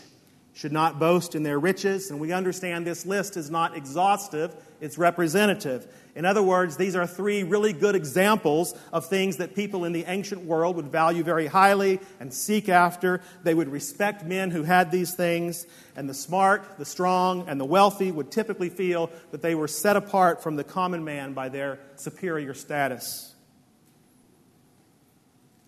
should 0.53 0.71
not 0.71 0.99
boast 0.99 1.35
in 1.35 1.43
their 1.43 1.59
riches. 1.59 2.09
And 2.09 2.19
we 2.19 2.31
understand 2.31 2.87
this 2.87 3.05
list 3.05 3.35
is 3.35 3.51
not 3.51 3.75
exhaustive, 3.75 4.55
it's 4.79 4.97
representative. 4.97 5.87
In 6.13 6.25
other 6.25 6.43
words, 6.43 6.75
these 6.75 6.95
are 6.95 7.07
three 7.07 7.43
really 7.43 7.71
good 7.71 7.95
examples 7.95 8.75
of 8.91 9.05
things 9.05 9.37
that 9.37 9.55
people 9.55 9.85
in 9.85 9.93
the 9.93 10.03
ancient 10.05 10.43
world 10.43 10.75
would 10.75 10.87
value 10.87 11.23
very 11.23 11.47
highly 11.47 11.99
and 12.19 12.33
seek 12.33 12.67
after. 12.67 13.21
They 13.43 13.53
would 13.53 13.69
respect 13.69 14.25
men 14.25 14.51
who 14.51 14.63
had 14.63 14.91
these 14.91 15.13
things, 15.13 15.65
and 15.95 16.09
the 16.09 16.13
smart, 16.13 16.77
the 16.77 16.85
strong, 16.85 17.47
and 17.47 17.59
the 17.59 17.65
wealthy 17.65 18.11
would 18.11 18.29
typically 18.29 18.69
feel 18.69 19.09
that 19.31 19.41
they 19.41 19.55
were 19.55 19.69
set 19.69 19.95
apart 19.95 20.43
from 20.43 20.57
the 20.57 20.65
common 20.65 21.05
man 21.05 21.33
by 21.33 21.47
their 21.47 21.79
superior 21.95 22.53
status. 22.53 23.33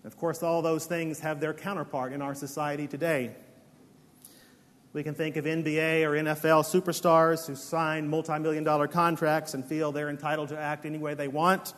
Of 0.04 0.18
course, 0.18 0.42
all 0.42 0.60
those 0.60 0.84
things 0.84 1.20
have 1.20 1.40
their 1.40 1.54
counterpart 1.54 2.12
in 2.12 2.20
our 2.20 2.34
society 2.34 2.86
today. 2.86 3.34
We 4.94 5.02
can 5.02 5.16
think 5.16 5.36
of 5.36 5.44
NBA 5.44 6.04
or 6.04 6.12
NFL 6.12 6.62
superstars 6.62 7.48
who 7.48 7.56
sign 7.56 8.06
multi 8.06 8.38
million 8.38 8.62
dollar 8.62 8.86
contracts 8.86 9.52
and 9.52 9.64
feel 9.64 9.90
they're 9.90 10.08
entitled 10.08 10.50
to 10.50 10.56
act 10.56 10.86
any 10.86 10.98
way 10.98 11.14
they 11.14 11.26
want. 11.26 11.74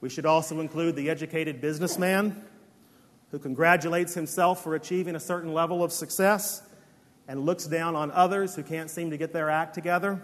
We 0.00 0.08
should 0.08 0.26
also 0.26 0.58
include 0.58 0.96
the 0.96 1.08
educated 1.08 1.60
businessman 1.60 2.44
who 3.30 3.38
congratulates 3.38 4.12
himself 4.12 4.64
for 4.64 4.74
achieving 4.74 5.14
a 5.14 5.20
certain 5.20 5.54
level 5.54 5.84
of 5.84 5.92
success 5.92 6.62
and 7.28 7.46
looks 7.46 7.64
down 7.64 7.94
on 7.94 8.10
others 8.10 8.56
who 8.56 8.64
can't 8.64 8.90
seem 8.90 9.10
to 9.10 9.16
get 9.16 9.32
their 9.32 9.50
act 9.50 9.72
together. 9.72 10.20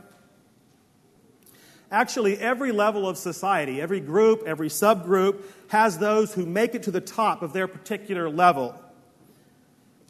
Actually, 1.88 2.36
every 2.36 2.72
level 2.72 3.08
of 3.08 3.16
society, 3.16 3.80
every 3.80 4.00
group, 4.00 4.42
every 4.44 4.68
subgroup 4.68 5.44
has 5.68 5.98
those 5.98 6.34
who 6.34 6.44
make 6.44 6.74
it 6.74 6.82
to 6.82 6.90
the 6.90 7.00
top 7.00 7.42
of 7.42 7.52
their 7.52 7.68
particular 7.68 8.28
level. 8.28 8.74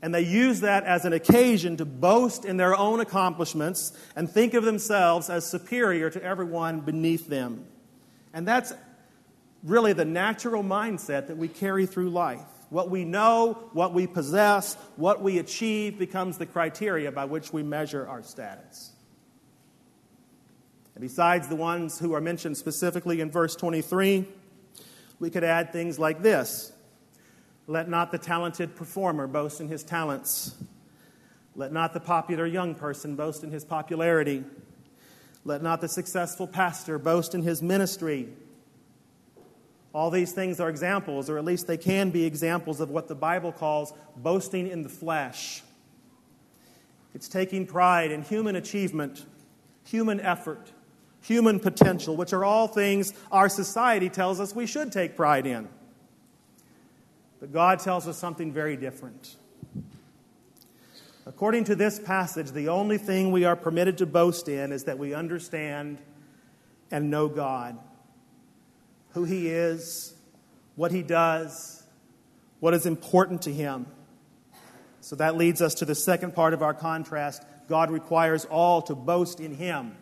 And 0.02 0.14
they 0.14 0.22
use 0.22 0.60
that 0.60 0.84
as 0.84 1.04
an 1.04 1.12
occasion 1.12 1.78
to 1.78 1.84
boast 1.84 2.44
in 2.44 2.58
their 2.58 2.76
own 2.76 3.00
accomplishments 3.00 3.92
and 4.14 4.30
think 4.30 4.54
of 4.54 4.64
themselves 4.64 5.30
as 5.30 5.48
superior 5.48 6.10
to 6.10 6.22
everyone 6.22 6.80
beneath 6.80 7.28
them. 7.28 7.64
And 8.34 8.46
that's 8.46 8.72
really 9.62 9.94
the 9.94 10.04
natural 10.04 10.62
mindset 10.62 11.28
that 11.28 11.36
we 11.36 11.48
carry 11.48 11.86
through 11.86 12.10
life. 12.10 12.44
What 12.68 12.90
we 12.90 13.04
know, 13.04 13.54
what 13.72 13.94
we 13.94 14.06
possess, 14.06 14.74
what 14.96 15.22
we 15.22 15.38
achieve 15.38 15.98
becomes 15.98 16.36
the 16.36 16.46
criteria 16.46 17.10
by 17.12 17.24
which 17.24 17.52
we 17.52 17.62
measure 17.62 18.06
our 18.06 18.22
status. 18.22 18.92
And 20.94 21.02
besides 21.02 21.48
the 21.48 21.56
ones 21.56 21.98
who 21.98 22.14
are 22.14 22.20
mentioned 22.20 22.56
specifically 22.56 23.20
in 23.20 23.30
verse 23.30 23.54
23, 23.54 24.26
we 25.20 25.30
could 25.30 25.44
add 25.44 25.72
things 25.72 25.98
like 25.98 26.22
this 26.22 26.72
let 27.66 27.88
not 27.88 28.12
the 28.12 28.18
talented 28.18 28.76
performer 28.76 29.26
boast 29.26 29.60
in 29.60 29.68
his 29.68 29.82
talents. 29.82 30.54
Let 31.54 31.72
not 31.72 31.94
the 31.94 32.00
popular 32.00 32.46
young 32.46 32.74
person 32.74 33.16
boast 33.16 33.42
in 33.42 33.50
his 33.50 33.64
popularity. 33.64 34.44
Let 35.44 35.62
not 35.62 35.80
the 35.80 35.88
successful 35.88 36.46
pastor 36.46 36.98
boast 36.98 37.34
in 37.34 37.42
his 37.42 37.62
ministry. 37.62 38.28
All 39.92 40.10
these 40.10 40.32
things 40.32 40.60
are 40.60 40.68
examples, 40.68 41.30
or 41.30 41.38
at 41.38 41.44
least 41.44 41.66
they 41.66 41.78
can 41.78 42.10
be 42.10 42.24
examples 42.24 42.80
of 42.80 42.90
what 42.90 43.08
the 43.08 43.14
Bible 43.14 43.50
calls 43.50 43.94
boasting 44.16 44.68
in 44.68 44.82
the 44.82 44.88
flesh. 44.88 45.62
It's 47.14 47.28
taking 47.28 47.66
pride 47.66 48.10
in 48.10 48.22
human 48.22 48.56
achievement, 48.56 49.24
human 49.84 50.20
effort, 50.20 50.70
human 51.22 51.58
potential, 51.58 52.14
which 52.14 52.34
are 52.34 52.44
all 52.44 52.68
things 52.68 53.14
our 53.32 53.48
society 53.48 54.10
tells 54.10 54.38
us 54.38 54.54
we 54.54 54.66
should 54.66 54.92
take 54.92 55.16
pride 55.16 55.46
in. 55.46 55.66
But 57.40 57.52
God 57.52 57.80
tells 57.80 58.08
us 58.08 58.16
something 58.18 58.52
very 58.52 58.76
different. 58.76 59.36
According 61.26 61.64
to 61.64 61.74
this 61.74 61.98
passage, 61.98 62.52
the 62.52 62.68
only 62.68 62.98
thing 62.98 63.32
we 63.32 63.44
are 63.44 63.56
permitted 63.56 63.98
to 63.98 64.06
boast 64.06 64.48
in 64.48 64.72
is 64.72 64.84
that 64.84 64.98
we 64.98 65.12
understand 65.12 65.98
and 66.90 67.10
know 67.10 67.28
God, 67.28 67.76
who 69.10 69.24
He 69.24 69.48
is, 69.48 70.14
what 70.76 70.92
He 70.92 71.02
does, 71.02 71.82
what 72.60 72.74
is 72.74 72.86
important 72.86 73.42
to 73.42 73.52
Him. 73.52 73.86
So 75.00 75.16
that 75.16 75.36
leads 75.36 75.60
us 75.60 75.74
to 75.74 75.84
the 75.84 75.94
second 75.94 76.34
part 76.34 76.54
of 76.54 76.62
our 76.62 76.74
contrast. 76.74 77.44
God 77.68 77.90
requires 77.90 78.44
all 78.44 78.82
to 78.82 78.94
boast 78.94 79.40
in 79.40 79.54
Him. 79.54 79.96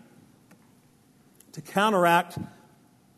To 1.53 1.63
counteract 1.63 2.39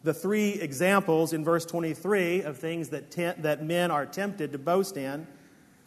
the 0.07 0.15
three 0.15 0.51
examples 0.51 1.33
in 1.33 1.45
verse 1.45 1.67
23 1.67 2.43
of 2.43 2.59
things 2.59 2.91
that, 2.91 3.11
te- 3.11 3.33
that 3.39 3.65
men 3.65 3.91
are 3.91 4.07
tempted 4.07 4.53
to 4.53 4.59
boast 4.59 4.97
in, 4.97 5.27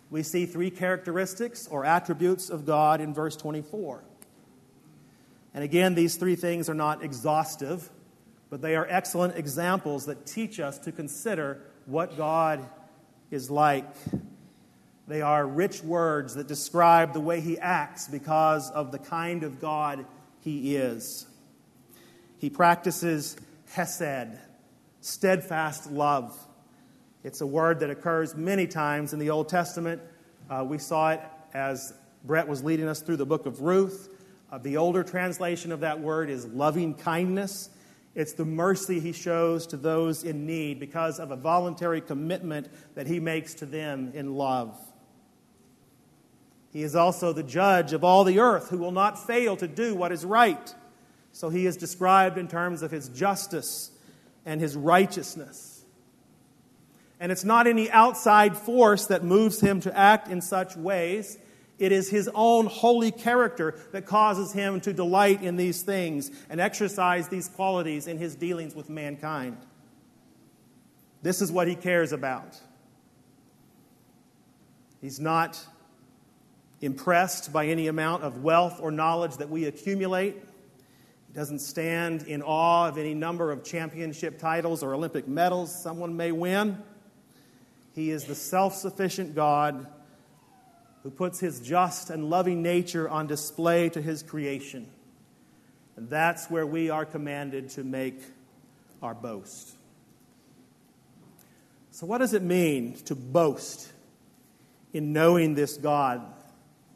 we 0.09 0.23
see 0.23 0.45
three 0.45 0.69
characteristics 0.69 1.69
or 1.71 1.85
attributes 1.85 2.49
of 2.49 2.65
God 2.65 2.99
in 2.99 3.13
verse 3.13 3.37
24. 3.37 4.03
And 5.53 5.63
again, 5.63 5.95
these 5.95 6.17
three 6.17 6.35
things 6.35 6.69
are 6.69 6.73
not 6.73 7.01
exhaustive, 7.01 7.89
but 8.49 8.61
they 8.61 8.75
are 8.75 8.85
excellent 8.89 9.37
examples 9.37 10.05
that 10.07 10.25
teach 10.25 10.59
us 10.59 10.77
to 10.79 10.91
consider 10.91 11.61
what 11.85 12.17
God 12.17 12.67
is 13.31 13.49
like. 13.49 13.87
They 15.07 15.21
are 15.21 15.47
rich 15.47 15.81
words 15.81 16.35
that 16.35 16.49
describe 16.49 17.13
the 17.13 17.21
way 17.21 17.39
He 17.39 17.57
acts 17.57 18.09
because 18.09 18.69
of 18.69 18.91
the 18.91 18.99
kind 18.99 19.43
of 19.43 19.61
God 19.61 20.05
He 20.41 20.75
is. 20.75 21.25
He 22.37 22.49
practices 22.49 23.37
hesed, 23.71 24.37
steadfast 25.01 25.91
love, 25.91 26.37
It's 27.23 27.41
a 27.41 27.45
word 27.45 27.81
that 27.81 27.89
occurs 27.89 28.35
many 28.35 28.65
times 28.65 29.11
in 29.11 29.19
the 29.19 29.29
Old 29.29 29.49
Testament. 29.49 30.01
Uh, 30.49 30.65
we 30.67 30.77
saw 30.77 31.11
it 31.11 31.21
as 31.53 31.93
Brett 32.23 32.47
was 32.47 32.63
leading 32.63 32.87
us 32.87 33.01
through 33.01 33.17
the 33.17 33.25
book 33.25 33.45
of 33.45 33.61
Ruth. 33.61 34.09
Uh, 34.51 34.57
the 34.57 34.77
older 34.77 35.03
translation 35.03 35.71
of 35.71 35.81
that 35.81 35.99
word 35.99 36.29
is 36.29 36.45
loving 36.45 36.95
kindness. 36.95 37.69
It's 38.15 38.33
the 38.33 38.45
mercy 38.45 38.99
he 38.99 39.11
shows 39.11 39.67
to 39.67 39.77
those 39.77 40.23
in 40.23 40.45
need 40.45 40.79
because 40.79 41.19
of 41.19 41.31
a 41.31 41.35
voluntary 41.35 42.01
commitment 42.01 42.69
that 42.95 43.05
he 43.05 43.19
makes 43.19 43.53
to 43.55 43.65
them 43.65 44.11
in 44.15 44.35
love. 44.35 44.79
He 46.71 46.83
is 46.83 46.95
also 46.95 47.33
the 47.33 47.43
judge 47.43 47.93
of 47.93 48.03
all 48.03 48.23
the 48.23 48.39
earth 48.39 48.69
who 48.69 48.77
will 48.77 48.91
not 48.91 49.27
fail 49.27 49.57
to 49.57 49.67
do 49.67 49.93
what 49.93 50.11
is 50.11 50.23
right. 50.23 50.73
So 51.39 51.47
he 51.47 51.65
is 51.65 51.77
described 51.77 52.37
in 52.37 52.49
terms 52.49 52.81
of 52.81 52.91
his 52.91 53.07
justice 53.07 53.91
and 54.45 54.59
his 54.59 54.75
righteousness. 54.75 55.85
And 57.17 57.31
it's 57.31 57.45
not 57.45 57.65
any 57.65 57.89
outside 57.91 58.57
force 58.57 59.05
that 59.05 59.23
moves 59.23 59.61
him 59.61 59.79
to 59.81 59.97
act 59.97 60.27
in 60.27 60.41
such 60.41 60.75
ways. 60.75 61.37
It 61.77 61.93
is 61.93 62.09
his 62.09 62.29
own 62.35 62.65
holy 62.65 63.11
character 63.11 63.79
that 63.93 64.05
causes 64.05 64.51
him 64.51 64.81
to 64.81 64.91
delight 64.91 65.41
in 65.41 65.55
these 65.55 65.81
things 65.81 66.29
and 66.49 66.59
exercise 66.59 67.29
these 67.29 67.47
qualities 67.47 68.05
in 68.05 68.17
his 68.17 68.35
dealings 68.35 68.75
with 68.75 68.89
mankind. 68.89 69.55
This 71.21 71.41
is 71.41 71.53
what 71.53 71.69
he 71.69 71.75
cares 71.75 72.11
about. 72.11 72.59
He's 74.99 75.21
not 75.21 75.65
impressed 76.81 77.53
by 77.53 77.67
any 77.67 77.87
amount 77.87 78.23
of 78.23 78.43
wealth 78.43 78.81
or 78.81 78.91
knowledge 78.91 79.37
that 79.37 79.49
we 79.49 79.63
accumulate. 79.63 80.35
He 81.29 81.35
doesn't 81.35 81.59
stand 81.59 82.23
in 82.23 82.41
awe 82.41 82.87
of 82.87 82.97
any 82.97 83.13
number 83.13 83.51
of 83.51 83.63
championship 83.63 84.39
titles 84.39 84.81
or 84.81 84.95
Olympic 84.95 85.27
medals 85.27 85.73
someone 85.83 86.17
may 86.17 86.31
win. 86.31 86.79
He 87.93 88.09
is 88.09 88.23
the 88.23 88.33
self 88.33 88.73
sufficient 88.75 89.35
God 89.35 89.85
who 91.03 91.11
puts 91.11 91.39
his 91.39 91.59
just 91.59 92.09
and 92.09 92.31
loving 92.31 92.63
nature 92.63 93.07
on 93.07 93.27
display 93.27 93.89
to 93.89 94.01
his 94.01 94.23
creation. 94.23 94.87
And 95.95 96.09
that's 96.09 96.49
where 96.49 96.65
we 96.65 96.89
are 96.89 97.05
commanded 97.05 97.69
to 97.71 97.83
make 97.83 98.21
our 99.03 99.13
boast. 99.13 99.75
So, 101.91 102.07
what 102.07 102.19
does 102.19 102.33
it 102.33 102.41
mean 102.41 102.95
to 103.05 103.15
boast 103.15 103.91
in 104.93 105.13
knowing 105.13 105.53
this 105.53 105.77
God? 105.77 106.21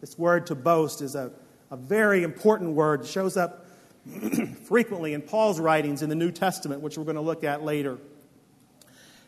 This 0.01 0.17
word 0.17 0.47
to 0.47 0.55
boast 0.55 1.01
is 1.01 1.13
a, 1.13 1.31
a 1.69 1.77
very 1.77 2.23
important 2.23 2.71
word. 2.71 3.01
It 3.01 3.07
shows 3.07 3.37
up 3.37 3.62
frequently 4.65 5.13
in 5.13 5.21
Paul's 5.21 5.59
writings 5.59 6.01
in 6.01 6.09
the 6.09 6.15
New 6.15 6.31
Testament, 6.31 6.81
which 6.81 6.97
we're 6.97 7.05
going 7.05 7.15
to 7.15 7.21
look 7.21 7.43
at 7.43 7.63
later. 7.63 7.97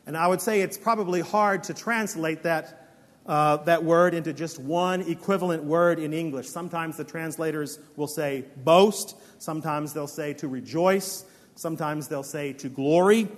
And 0.05 0.15
I 0.17 0.27
would 0.27 0.41
say 0.41 0.61
it's 0.61 0.77
probably 0.77 1.21
hard 1.21 1.63
to 1.65 1.73
translate 1.73 2.43
that, 2.43 2.89
uh, 3.25 3.57
that 3.57 3.83
word 3.83 4.13
into 4.13 4.33
just 4.33 4.59
one 4.59 5.01
equivalent 5.01 5.63
word 5.63 5.99
in 5.99 6.13
English. 6.13 6.47
Sometimes 6.47 6.97
the 6.97 7.03
translators 7.03 7.79
will 7.95 8.07
say 8.07 8.45
boast, 8.57 9.15
sometimes 9.39 9.93
they'll 9.93 10.07
say 10.07 10.33
to 10.35 10.47
rejoice, 10.47 11.25
sometimes 11.55 12.07
they'll 12.07 12.23
say 12.23 12.53
to 12.53 12.69
glory. 12.69 13.29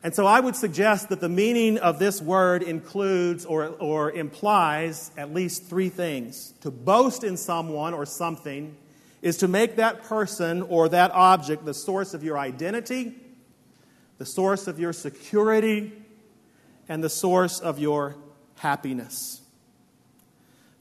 And 0.00 0.14
so 0.14 0.26
I 0.26 0.38
would 0.38 0.54
suggest 0.54 1.08
that 1.08 1.20
the 1.20 1.28
meaning 1.28 1.76
of 1.76 1.98
this 1.98 2.22
word 2.22 2.62
includes 2.62 3.44
or, 3.44 3.66
or 3.66 4.12
implies 4.12 5.10
at 5.16 5.34
least 5.34 5.64
three 5.64 5.88
things 5.88 6.54
to 6.60 6.70
boast 6.70 7.24
in 7.24 7.36
someone 7.36 7.94
or 7.94 8.06
something 8.06 8.76
is 9.22 9.36
to 9.38 9.48
make 9.48 9.76
that 9.76 10.02
person 10.02 10.62
or 10.62 10.88
that 10.88 11.10
object 11.12 11.64
the 11.64 11.74
source 11.74 12.14
of 12.14 12.22
your 12.22 12.38
identity, 12.38 13.14
the 14.18 14.26
source 14.26 14.66
of 14.66 14.78
your 14.78 14.92
security, 14.92 15.92
and 16.88 17.02
the 17.02 17.08
source 17.08 17.60
of 17.60 17.78
your 17.78 18.16
happiness. 18.56 19.42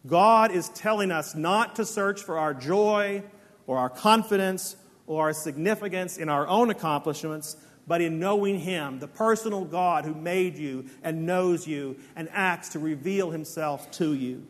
God 0.06 0.52
is 0.52 0.70
telling 0.70 1.12
us 1.12 1.36
not 1.36 1.76
to 1.76 1.86
search 1.86 2.22
for 2.22 2.38
our 2.38 2.54
joy 2.54 3.24
or 3.66 3.78
our 3.78 3.90
confidence 3.90 4.78
or 5.06 5.24
our 5.24 5.34
significance 5.34 6.18
in 6.18 6.30
our 6.30 6.48
own 6.48 6.70
accomplishments, 6.70 7.58
but 7.88 8.02
in 8.02 8.20
knowing 8.20 8.60
Him, 8.60 9.00
the 9.00 9.08
personal 9.08 9.66
God 9.66 10.06
who 10.06 10.14
made 10.14 10.58
you 10.58 10.86
and 11.04 11.26
knows 11.26 11.68
you 11.68 11.98
and 12.16 12.30
acts 12.32 12.70
to 12.70 12.80
reveal 12.80 13.32
Himself 13.32 13.90
to 13.92 14.14
you. 14.14 14.46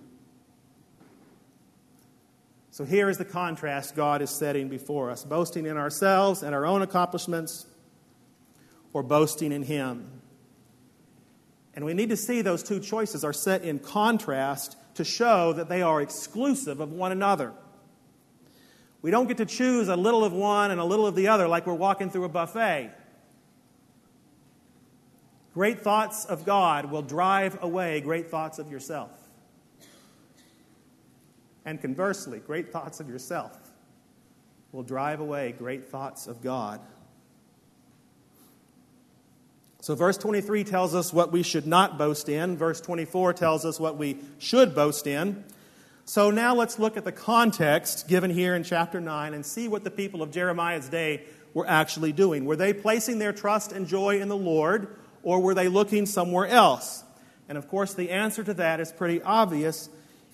So 2.77 2.85
here 2.85 3.09
is 3.09 3.17
the 3.17 3.25
contrast 3.25 3.95
God 3.95 4.21
is 4.21 4.29
setting 4.29 4.69
before 4.69 5.09
us 5.09 5.23
boasting 5.23 5.65
in 5.65 5.77
ourselves 5.77 6.43
and 6.43 6.53
our 6.53 6.63
own 6.63 6.83
accomplishments, 6.83 7.65
or 8.93 9.01
boasting 9.01 9.51
in 9.51 9.63
Him. 9.63 10.21
And 11.73 11.85
we 11.85 11.95
need 11.95 12.09
to 12.09 12.15
see 12.15 12.43
those 12.43 12.61
two 12.61 12.79
choices 12.79 13.23
are 13.23 13.33
set 13.33 13.63
in 13.63 13.79
contrast 13.79 14.77
to 14.93 15.03
show 15.03 15.53
that 15.53 15.69
they 15.69 15.81
are 15.81 16.03
exclusive 16.03 16.79
of 16.79 16.91
one 16.91 17.11
another. 17.11 17.51
We 19.01 19.09
don't 19.09 19.25
get 19.25 19.37
to 19.37 19.47
choose 19.47 19.87
a 19.87 19.95
little 19.95 20.23
of 20.23 20.31
one 20.31 20.69
and 20.69 20.79
a 20.79 20.85
little 20.85 21.07
of 21.07 21.15
the 21.15 21.29
other 21.29 21.47
like 21.47 21.65
we're 21.65 21.73
walking 21.73 22.11
through 22.11 22.25
a 22.25 22.29
buffet. 22.29 22.91
Great 25.55 25.79
thoughts 25.79 26.25
of 26.25 26.45
God 26.45 26.91
will 26.91 27.01
drive 27.01 27.57
away 27.63 28.01
great 28.01 28.29
thoughts 28.29 28.59
of 28.59 28.69
yourself. 28.69 29.26
And 31.67 31.81
conversely, 31.81 32.39
great 32.39 32.71
thoughts 32.71 33.01
of 33.01 33.09
yourself 33.09 33.51
will 34.71 34.83
drive 34.83 35.19
away 35.19 35.51
great 35.51 35.89
thoughts 35.89 36.25
of 36.25 36.41
God. 36.41 36.79
So, 39.81 39.93
verse 39.93 40.17
23 40.17 40.63
tells 40.63 40.95
us 40.95 41.11
what 41.11 41.33
we 41.33 41.43
should 41.43 41.67
not 41.67 41.97
boast 41.97 42.29
in. 42.29 42.55
Verse 42.55 42.79
24 42.79 43.33
tells 43.33 43.65
us 43.65 43.81
what 43.81 43.97
we 43.97 44.17
should 44.39 44.75
boast 44.75 45.07
in. 45.07 45.43
So, 46.05 46.31
now 46.31 46.55
let's 46.55 46.79
look 46.79 46.95
at 46.95 47.03
the 47.03 47.11
context 47.11 48.07
given 48.07 48.31
here 48.31 48.55
in 48.55 48.63
chapter 48.63 49.01
9 49.01 49.33
and 49.33 49.45
see 49.45 49.67
what 49.67 49.83
the 49.83 49.91
people 49.91 50.21
of 50.21 50.31
Jeremiah's 50.31 50.87
day 50.87 51.25
were 51.53 51.67
actually 51.67 52.13
doing. 52.13 52.45
Were 52.45 52.55
they 52.55 52.71
placing 52.71 53.19
their 53.19 53.33
trust 53.33 53.73
and 53.73 53.87
joy 53.87 54.21
in 54.21 54.29
the 54.29 54.37
Lord, 54.37 54.95
or 55.21 55.41
were 55.41 55.53
they 55.53 55.67
looking 55.67 56.05
somewhere 56.05 56.47
else? 56.47 57.03
And 57.49 57.57
of 57.57 57.67
course, 57.67 57.93
the 57.93 58.11
answer 58.11 58.45
to 58.45 58.53
that 58.53 58.79
is 58.79 58.93
pretty 58.93 59.21
obvious 59.21 59.89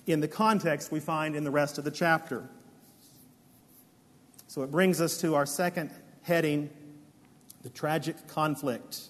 in 0.06 0.20
the 0.20 0.28
context 0.28 0.92
we 0.92 1.00
find 1.00 1.36
in 1.36 1.44
the 1.44 1.52
rest 1.52 1.78
of 1.78 1.84
the 1.84 1.92
chapter. 1.92 2.50
So 4.48 4.62
it 4.62 4.72
brings 4.72 5.02
us 5.02 5.20
to 5.22 5.36
our 5.36 5.46
second 5.46 5.92
heading 6.22 6.70
the 7.64 7.70
tragic 7.70 8.28
conflict. 8.28 9.02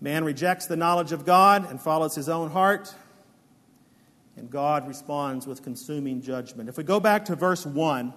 Man 0.00 0.24
rejects 0.24 0.66
the 0.66 0.76
knowledge 0.76 1.12
of 1.12 1.24
God 1.24 1.68
and 1.68 1.80
follows 1.80 2.14
his 2.14 2.28
own 2.28 2.50
heart, 2.50 2.94
and 4.36 4.50
God 4.50 4.86
responds 4.86 5.46
with 5.46 5.62
consuming 5.62 6.20
judgment. 6.20 6.68
If 6.68 6.76
we 6.76 6.84
go 6.84 7.00
back 7.00 7.24
to 7.26 7.36
verse 7.36 7.64
1, 7.64 8.12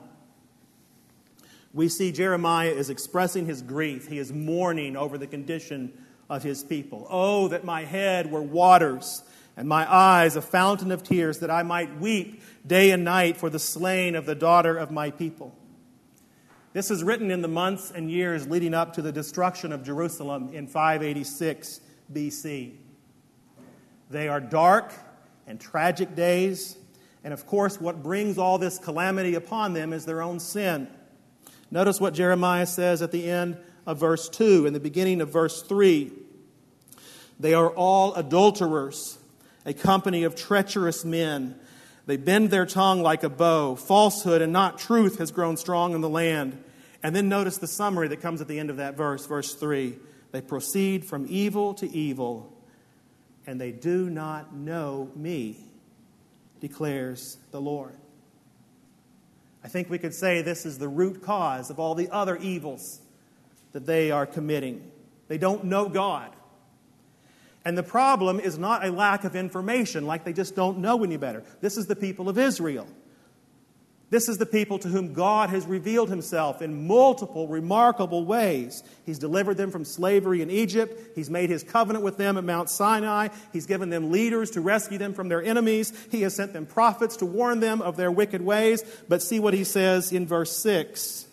we 1.73 1.89
see 1.89 2.11
Jeremiah 2.11 2.71
is 2.71 2.89
expressing 2.89 3.45
his 3.45 3.61
grief. 3.61 4.07
He 4.07 4.17
is 4.17 4.33
mourning 4.33 4.95
over 4.95 5.17
the 5.17 5.27
condition 5.27 5.93
of 6.29 6.43
his 6.43 6.63
people. 6.63 7.07
Oh, 7.09 7.47
that 7.49 7.63
my 7.63 7.83
head 7.85 8.31
were 8.31 8.41
waters 8.41 9.23
and 9.55 9.67
my 9.67 9.91
eyes 9.91 10.35
a 10.35 10.41
fountain 10.41 10.91
of 10.91 11.03
tears, 11.03 11.39
that 11.39 11.49
I 11.49 11.63
might 11.63 11.99
weep 11.99 12.41
day 12.65 12.91
and 12.91 13.03
night 13.03 13.37
for 13.37 13.49
the 13.49 13.59
slain 13.59 14.15
of 14.15 14.25
the 14.25 14.35
daughter 14.35 14.77
of 14.77 14.91
my 14.91 15.09
people. 15.09 15.55
This 16.73 16.91
is 16.91 17.03
written 17.03 17.31
in 17.31 17.41
the 17.41 17.47
months 17.47 17.89
and 17.89 18.11
years 18.11 18.47
leading 18.47 18.75
up 18.75 18.93
to 18.93 19.01
the 19.01 19.11
destruction 19.11 19.73
of 19.73 19.83
Jerusalem 19.83 20.51
in 20.53 20.67
586 20.67 21.81
BC. 22.13 22.73
They 24.11 24.27
are 24.27 24.39
dark 24.39 24.93
and 25.47 25.59
tragic 25.59 26.13
days, 26.13 26.77
and 27.23 27.33
of 27.33 27.47
course, 27.47 27.81
what 27.81 28.03
brings 28.03 28.37
all 28.37 28.59
this 28.59 28.77
calamity 28.77 29.33
upon 29.33 29.73
them 29.73 29.91
is 29.91 30.05
their 30.05 30.21
own 30.21 30.39
sin. 30.39 30.87
Notice 31.71 31.99
what 31.99 32.13
Jeremiah 32.13 32.67
says 32.67 33.01
at 33.01 33.11
the 33.11 33.27
end 33.29 33.57
of 33.87 33.97
verse 33.97 34.27
2 34.29 34.67
and 34.67 34.75
the 34.75 34.81
beginning 34.81 35.21
of 35.21 35.31
verse 35.31 35.63
3. 35.63 36.11
They 37.39 37.53
are 37.53 37.69
all 37.69 38.13
adulterers, 38.15 39.17
a 39.65 39.73
company 39.73 40.23
of 40.23 40.35
treacherous 40.35 41.05
men. 41.05 41.55
They 42.05 42.17
bend 42.17 42.51
their 42.51 42.65
tongue 42.65 43.01
like 43.01 43.23
a 43.23 43.29
bow. 43.29 43.75
Falsehood 43.75 44.41
and 44.41 44.51
not 44.51 44.77
truth 44.77 45.19
has 45.19 45.31
grown 45.31 45.55
strong 45.55 45.95
in 45.95 46.01
the 46.01 46.09
land. 46.09 46.61
And 47.01 47.15
then 47.15 47.29
notice 47.29 47.57
the 47.57 47.67
summary 47.67 48.09
that 48.09 48.21
comes 48.21 48.41
at 48.41 48.49
the 48.49 48.59
end 48.59 48.69
of 48.69 48.77
that 48.77 48.97
verse, 48.97 49.25
verse 49.25 49.53
3. 49.53 49.97
They 50.31 50.41
proceed 50.41 51.05
from 51.05 51.25
evil 51.29 51.73
to 51.75 51.89
evil, 51.89 52.53
and 53.45 53.61
they 53.61 53.71
do 53.71 54.09
not 54.09 54.53
know 54.53 55.09
me, 55.15 55.55
declares 56.59 57.37
the 57.51 57.61
Lord. 57.61 57.95
I 59.63 59.69
think 59.69 59.89
we 59.89 59.97
could 59.97 60.13
say 60.13 60.41
this 60.41 60.65
is 60.65 60.77
the 60.77 60.89
root 60.89 61.23
cause 61.23 61.69
of 61.69 61.79
all 61.79 61.95
the 61.95 62.09
other 62.09 62.35
evils 62.35 62.99
that 63.77 63.85
they 63.85 64.09
are 64.09 64.25
committing. 64.25 64.81
They 65.27 65.37
don't 65.37 65.65
know 65.65 65.87
God. 65.87 66.31
And 67.63 67.77
the 67.77 67.83
problem 67.83 68.39
is 68.39 68.57
not 68.57 68.83
a 68.83 68.91
lack 68.91 69.23
of 69.23 69.35
information, 69.35 70.07
like 70.07 70.23
they 70.23 70.33
just 70.33 70.55
don't 70.55 70.79
know 70.79 71.03
any 71.03 71.15
better. 71.15 71.43
This 71.61 71.77
is 71.77 71.85
the 71.85 71.95
people 71.95 72.27
of 72.27 72.39
Israel. 72.39 72.87
This 74.09 74.29
is 74.29 74.39
the 74.39 74.47
people 74.47 74.79
to 74.79 74.87
whom 74.87 75.13
God 75.13 75.51
has 75.51 75.67
revealed 75.67 76.09
himself 76.09 76.63
in 76.63 76.87
multiple 76.87 77.47
remarkable 77.47 78.25
ways. 78.25 78.81
He's 79.05 79.19
delivered 79.19 79.57
them 79.57 79.69
from 79.69 79.85
slavery 79.85 80.41
in 80.41 80.49
Egypt. 80.49 81.11
He's 81.13 81.29
made 81.29 81.51
his 81.51 81.61
covenant 81.61 82.03
with 82.03 82.17
them 82.17 82.35
at 82.35 82.43
Mount 82.43 82.71
Sinai. 82.71 83.27
He's 83.53 83.67
given 83.67 83.91
them 83.91 84.11
leaders 84.11 84.49
to 84.51 84.61
rescue 84.61 84.97
them 84.97 85.13
from 85.13 85.29
their 85.29 85.43
enemies. 85.43 85.93
He 86.09 86.23
has 86.23 86.35
sent 86.35 86.51
them 86.51 86.65
prophets 86.65 87.17
to 87.17 87.27
warn 87.27 87.59
them 87.59 87.83
of 87.83 87.95
their 87.95 88.11
wicked 88.11 88.41
ways. 88.41 88.83
But 89.07 89.21
see 89.21 89.39
what 89.39 89.53
he 89.53 89.63
says 89.63 90.11
in 90.11 90.25
verse 90.25 90.57
6 90.57 91.26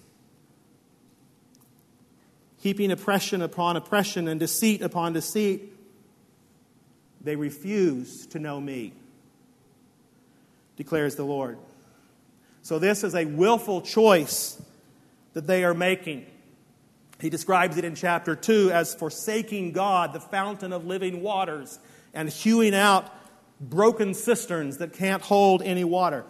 heaping 2.64 2.90
oppression 2.90 3.42
upon 3.42 3.76
oppression 3.76 4.26
and 4.26 4.40
deceit 4.40 4.80
upon 4.80 5.12
deceit. 5.12 5.70
They 7.20 7.36
refuse 7.36 8.26
to 8.28 8.38
know 8.38 8.58
me, 8.58 8.94
declares 10.74 11.14
the 11.14 11.24
Lord. 11.24 11.58
So, 12.62 12.78
this 12.78 13.04
is 13.04 13.14
a 13.14 13.26
willful 13.26 13.82
choice 13.82 14.60
that 15.34 15.46
they 15.46 15.62
are 15.62 15.74
making. 15.74 16.24
He 17.20 17.28
describes 17.28 17.76
it 17.76 17.84
in 17.84 17.94
chapter 17.96 18.34
2 18.34 18.70
as 18.72 18.94
forsaking 18.94 19.72
God, 19.72 20.14
the 20.14 20.20
fountain 20.20 20.72
of 20.72 20.86
living 20.86 21.20
waters, 21.20 21.78
and 22.14 22.30
hewing 22.30 22.74
out 22.74 23.12
broken 23.60 24.14
cisterns 24.14 24.78
that 24.78 24.94
can't 24.94 25.20
hold 25.20 25.60
any 25.60 25.84
water. 25.84 26.24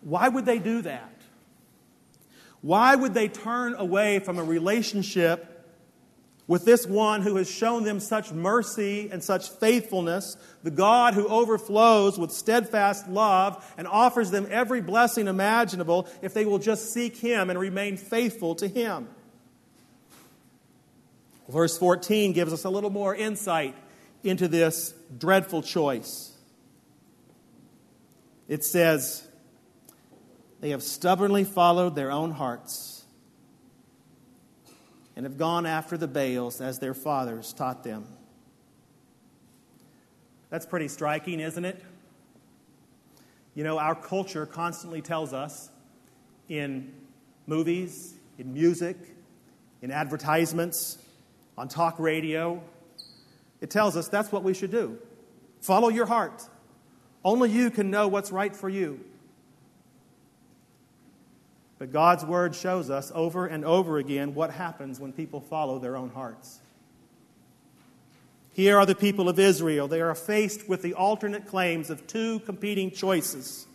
Why 0.00 0.30
would 0.30 0.46
they 0.46 0.58
do 0.58 0.80
that? 0.80 1.12
Why 2.62 2.94
would 2.96 3.12
they 3.12 3.28
turn 3.28 3.74
away 3.74 4.18
from 4.20 4.38
a 4.38 4.44
relationship 4.44 5.50
with 6.46 6.64
this 6.64 6.86
one 6.86 7.22
who 7.22 7.36
has 7.36 7.50
shown 7.50 7.84
them 7.84 8.00
such 8.00 8.30
mercy 8.30 9.08
and 9.10 9.24
such 9.24 9.48
faithfulness, 9.48 10.36
the 10.62 10.70
God 10.70 11.14
who 11.14 11.26
overflows 11.26 12.18
with 12.18 12.32
steadfast 12.32 13.08
love 13.08 13.64
and 13.78 13.86
offers 13.88 14.30
them 14.30 14.46
every 14.50 14.82
blessing 14.82 15.26
imaginable 15.26 16.06
if 16.20 16.34
they 16.34 16.44
will 16.44 16.58
just 16.58 16.92
seek 16.92 17.16
Him 17.16 17.48
and 17.48 17.58
remain 17.58 17.96
faithful 17.96 18.54
to 18.56 18.68
Him. 18.68 19.08
Verse 21.48 21.78
14 21.78 22.32
gives 22.32 22.52
us 22.52 22.64
a 22.64 22.70
little 22.70 22.90
more 22.90 23.14
insight 23.14 23.74
into 24.22 24.46
this 24.46 24.94
dreadful 25.16 25.62
choice. 25.62 26.32
It 28.48 28.64
says, 28.64 29.26
They 30.60 30.70
have 30.70 30.82
stubbornly 30.82 31.44
followed 31.44 31.94
their 31.94 32.10
own 32.10 32.32
hearts 32.32 32.93
and 35.16 35.24
have 35.24 35.38
gone 35.38 35.66
after 35.66 35.96
the 35.96 36.08
Baals 36.08 36.60
as 36.60 36.78
their 36.78 36.94
fathers 36.94 37.52
taught 37.52 37.84
them. 37.84 38.06
That's 40.50 40.66
pretty 40.66 40.88
striking, 40.88 41.40
isn't 41.40 41.64
it? 41.64 41.82
You 43.54 43.64
know, 43.64 43.78
our 43.78 43.94
culture 43.94 44.46
constantly 44.46 45.00
tells 45.00 45.32
us 45.32 45.70
in 46.48 46.92
movies, 47.46 48.14
in 48.38 48.52
music, 48.52 48.96
in 49.82 49.90
advertisements, 49.90 50.98
on 51.56 51.68
talk 51.68 51.98
radio, 51.98 52.62
it 53.60 53.70
tells 53.70 53.96
us 53.96 54.08
that's 54.08 54.32
what 54.32 54.42
we 54.42 54.54
should 54.54 54.70
do. 54.70 54.98
Follow 55.60 55.88
your 55.88 56.06
heart. 56.06 56.42
Only 57.24 57.50
you 57.50 57.70
can 57.70 57.90
know 57.90 58.08
what's 58.08 58.32
right 58.32 58.54
for 58.54 58.68
you. 58.68 59.00
But 61.78 61.92
God's 61.92 62.24
word 62.24 62.54
shows 62.54 62.90
us 62.90 63.10
over 63.14 63.46
and 63.46 63.64
over 63.64 63.98
again 63.98 64.34
what 64.34 64.50
happens 64.50 65.00
when 65.00 65.12
people 65.12 65.40
follow 65.40 65.78
their 65.78 65.96
own 65.96 66.10
hearts. 66.10 66.60
Here 68.52 68.78
are 68.78 68.86
the 68.86 68.94
people 68.94 69.28
of 69.28 69.40
Israel. 69.40 69.88
They 69.88 70.00
are 70.00 70.14
faced 70.14 70.68
with 70.68 70.82
the 70.82 70.94
alternate 70.94 71.48
claims 71.48 71.90
of 71.90 72.06
two 72.06 72.38
competing 72.40 72.92
choices. 72.92 73.66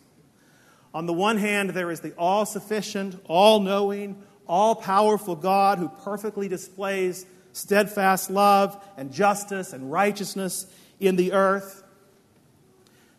On 0.94 1.04
the 1.04 1.12
one 1.12 1.36
hand, 1.36 1.70
there 1.70 1.90
is 1.90 2.00
the 2.00 2.14
all 2.14 2.46
sufficient, 2.46 3.20
all 3.26 3.60
knowing, 3.60 4.22
all 4.48 4.74
powerful 4.74 5.36
God 5.36 5.78
who 5.78 5.88
perfectly 5.88 6.48
displays 6.48 7.26
steadfast 7.52 8.30
love 8.30 8.82
and 8.96 9.12
justice 9.12 9.74
and 9.74 9.92
righteousness 9.92 10.66
in 10.98 11.16
the 11.16 11.32
earth. 11.32 11.82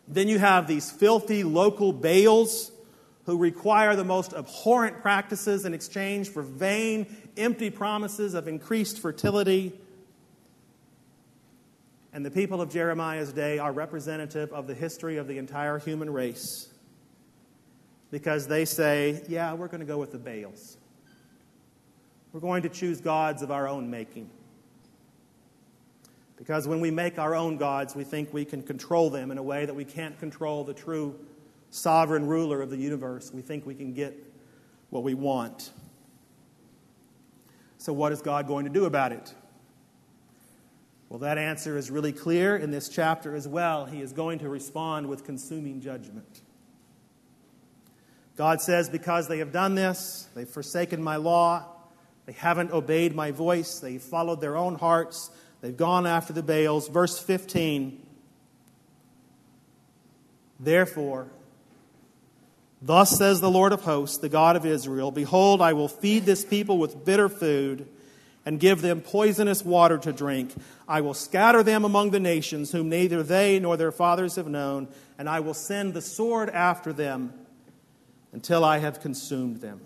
Then 0.08 0.26
you 0.26 0.40
have 0.40 0.66
these 0.66 0.90
filthy 0.90 1.44
local 1.44 1.92
Baals 1.92 2.71
who 3.24 3.38
require 3.38 3.94
the 3.94 4.04
most 4.04 4.32
abhorrent 4.32 5.00
practices 5.00 5.64
in 5.64 5.74
exchange 5.74 6.28
for 6.28 6.42
vain, 6.42 7.06
empty 7.36 7.70
promises 7.70 8.34
of 8.34 8.48
increased 8.48 8.98
fertility. 8.98 9.72
And 12.12 12.26
the 12.26 12.30
people 12.30 12.60
of 12.60 12.70
Jeremiah's 12.70 13.32
day 13.32 13.58
are 13.58 13.72
representative 13.72 14.52
of 14.52 14.66
the 14.66 14.74
history 14.74 15.16
of 15.16 15.28
the 15.28 15.38
entire 15.38 15.78
human 15.78 16.10
race 16.10 16.68
because 18.10 18.46
they 18.46 18.64
say, 18.64 19.22
yeah, 19.28 19.54
we're 19.54 19.68
going 19.68 19.80
to 19.80 19.86
go 19.86 19.98
with 19.98 20.12
the 20.12 20.18
Baals. 20.18 20.76
We're 22.32 22.40
going 22.40 22.62
to 22.62 22.68
choose 22.68 23.00
gods 23.00 23.42
of 23.42 23.50
our 23.50 23.68
own 23.68 23.90
making. 23.90 24.30
Because 26.36 26.66
when 26.66 26.80
we 26.80 26.90
make 26.90 27.18
our 27.18 27.34
own 27.34 27.56
gods, 27.56 27.94
we 27.94 28.04
think 28.04 28.34
we 28.34 28.44
can 28.44 28.62
control 28.62 29.10
them 29.10 29.30
in 29.30 29.38
a 29.38 29.42
way 29.42 29.64
that 29.64 29.74
we 29.74 29.84
can't 29.84 30.18
control 30.18 30.64
the 30.64 30.74
true 30.74 31.18
sovereign 31.72 32.26
ruler 32.26 32.62
of 32.62 32.70
the 32.70 32.76
universe, 32.76 33.32
we 33.32 33.42
think 33.42 33.66
we 33.66 33.74
can 33.74 33.94
get 33.94 34.14
what 34.90 35.02
we 35.02 35.14
want. 35.14 35.72
So, 37.78 37.92
what 37.92 38.12
is 38.12 38.22
God 38.22 38.46
going 38.46 38.66
to 38.66 38.70
do 38.70 38.84
about 38.84 39.10
it? 39.10 39.34
Well, 41.08 41.18
that 41.20 41.36
answer 41.36 41.76
is 41.76 41.90
really 41.90 42.12
clear 42.12 42.56
in 42.56 42.70
this 42.70 42.88
chapter 42.88 43.34
as 43.34 43.48
well. 43.48 43.86
He 43.86 44.00
is 44.00 44.12
going 44.12 44.38
to 44.40 44.48
respond 44.48 45.08
with 45.08 45.24
consuming 45.24 45.80
judgment. 45.80 46.42
God 48.36 48.60
says, 48.60 48.88
Because 48.88 49.28
they 49.28 49.38
have 49.38 49.52
done 49.52 49.74
this, 49.74 50.28
they've 50.34 50.48
forsaken 50.48 51.02
my 51.02 51.16
law, 51.16 51.66
they 52.26 52.32
haven't 52.32 52.70
obeyed 52.70 53.14
my 53.14 53.30
voice, 53.30 53.80
they've 53.80 54.00
followed 54.00 54.40
their 54.40 54.56
own 54.56 54.76
hearts, 54.76 55.30
they've 55.60 55.76
gone 55.76 56.06
after 56.06 56.32
the 56.32 56.42
Baals. 56.42 56.88
Verse 56.88 57.18
15 57.18 58.06
Therefore, 60.60 61.28
Thus 62.84 63.16
says 63.16 63.40
the 63.40 63.50
Lord 63.50 63.72
of 63.72 63.82
hosts, 63.82 64.18
the 64.18 64.28
God 64.28 64.56
of 64.56 64.66
Israel 64.66 65.12
Behold, 65.12 65.62
I 65.62 65.72
will 65.72 65.88
feed 65.88 66.24
this 66.24 66.44
people 66.44 66.78
with 66.78 67.04
bitter 67.04 67.28
food 67.28 67.88
and 68.44 68.58
give 68.58 68.82
them 68.82 69.00
poisonous 69.00 69.64
water 69.64 69.98
to 69.98 70.12
drink. 70.12 70.52
I 70.88 71.00
will 71.00 71.14
scatter 71.14 71.62
them 71.62 71.84
among 71.84 72.10
the 72.10 72.18
nations, 72.18 72.72
whom 72.72 72.88
neither 72.88 73.22
they 73.22 73.60
nor 73.60 73.76
their 73.76 73.92
fathers 73.92 74.34
have 74.34 74.48
known, 74.48 74.88
and 75.16 75.28
I 75.28 75.38
will 75.38 75.54
send 75.54 75.94
the 75.94 76.02
sword 76.02 76.50
after 76.50 76.92
them 76.92 77.32
until 78.32 78.64
I 78.64 78.78
have 78.78 79.00
consumed 79.00 79.60
them. 79.60 79.80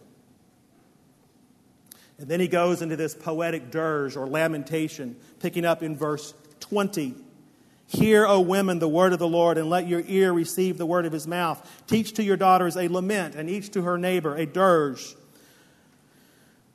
And 2.18 2.28
then 2.28 2.40
he 2.40 2.48
goes 2.48 2.80
into 2.80 2.96
this 2.96 3.14
poetic 3.14 3.70
dirge 3.70 4.16
or 4.16 4.26
lamentation, 4.26 5.16
picking 5.40 5.66
up 5.66 5.82
in 5.82 5.94
verse 5.94 6.32
20. 6.60 7.14
Hear, 7.88 8.26
O 8.26 8.40
women, 8.40 8.80
the 8.80 8.88
word 8.88 9.12
of 9.12 9.20
the 9.20 9.28
Lord, 9.28 9.58
and 9.58 9.70
let 9.70 9.86
your 9.86 10.02
ear 10.06 10.32
receive 10.32 10.76
the 10.76 10.86
word 10.86 11.06
of 11.06 11.12
his 11.12 11.26
mouth. 11.26 11.84
Teach 11.86 12.14
to 12.14 12.22
your 12.22 12.36
daughters 12.36 12.76
a 12.76 12.88
lament, 12.88 13.36
and 13.36 13.48
each 13.48 13.70
to 13.72 13.82
her 13.82 13.96
neighbor 13.96 14.34
a 14.34 14.44
dirge. 14.44 15.14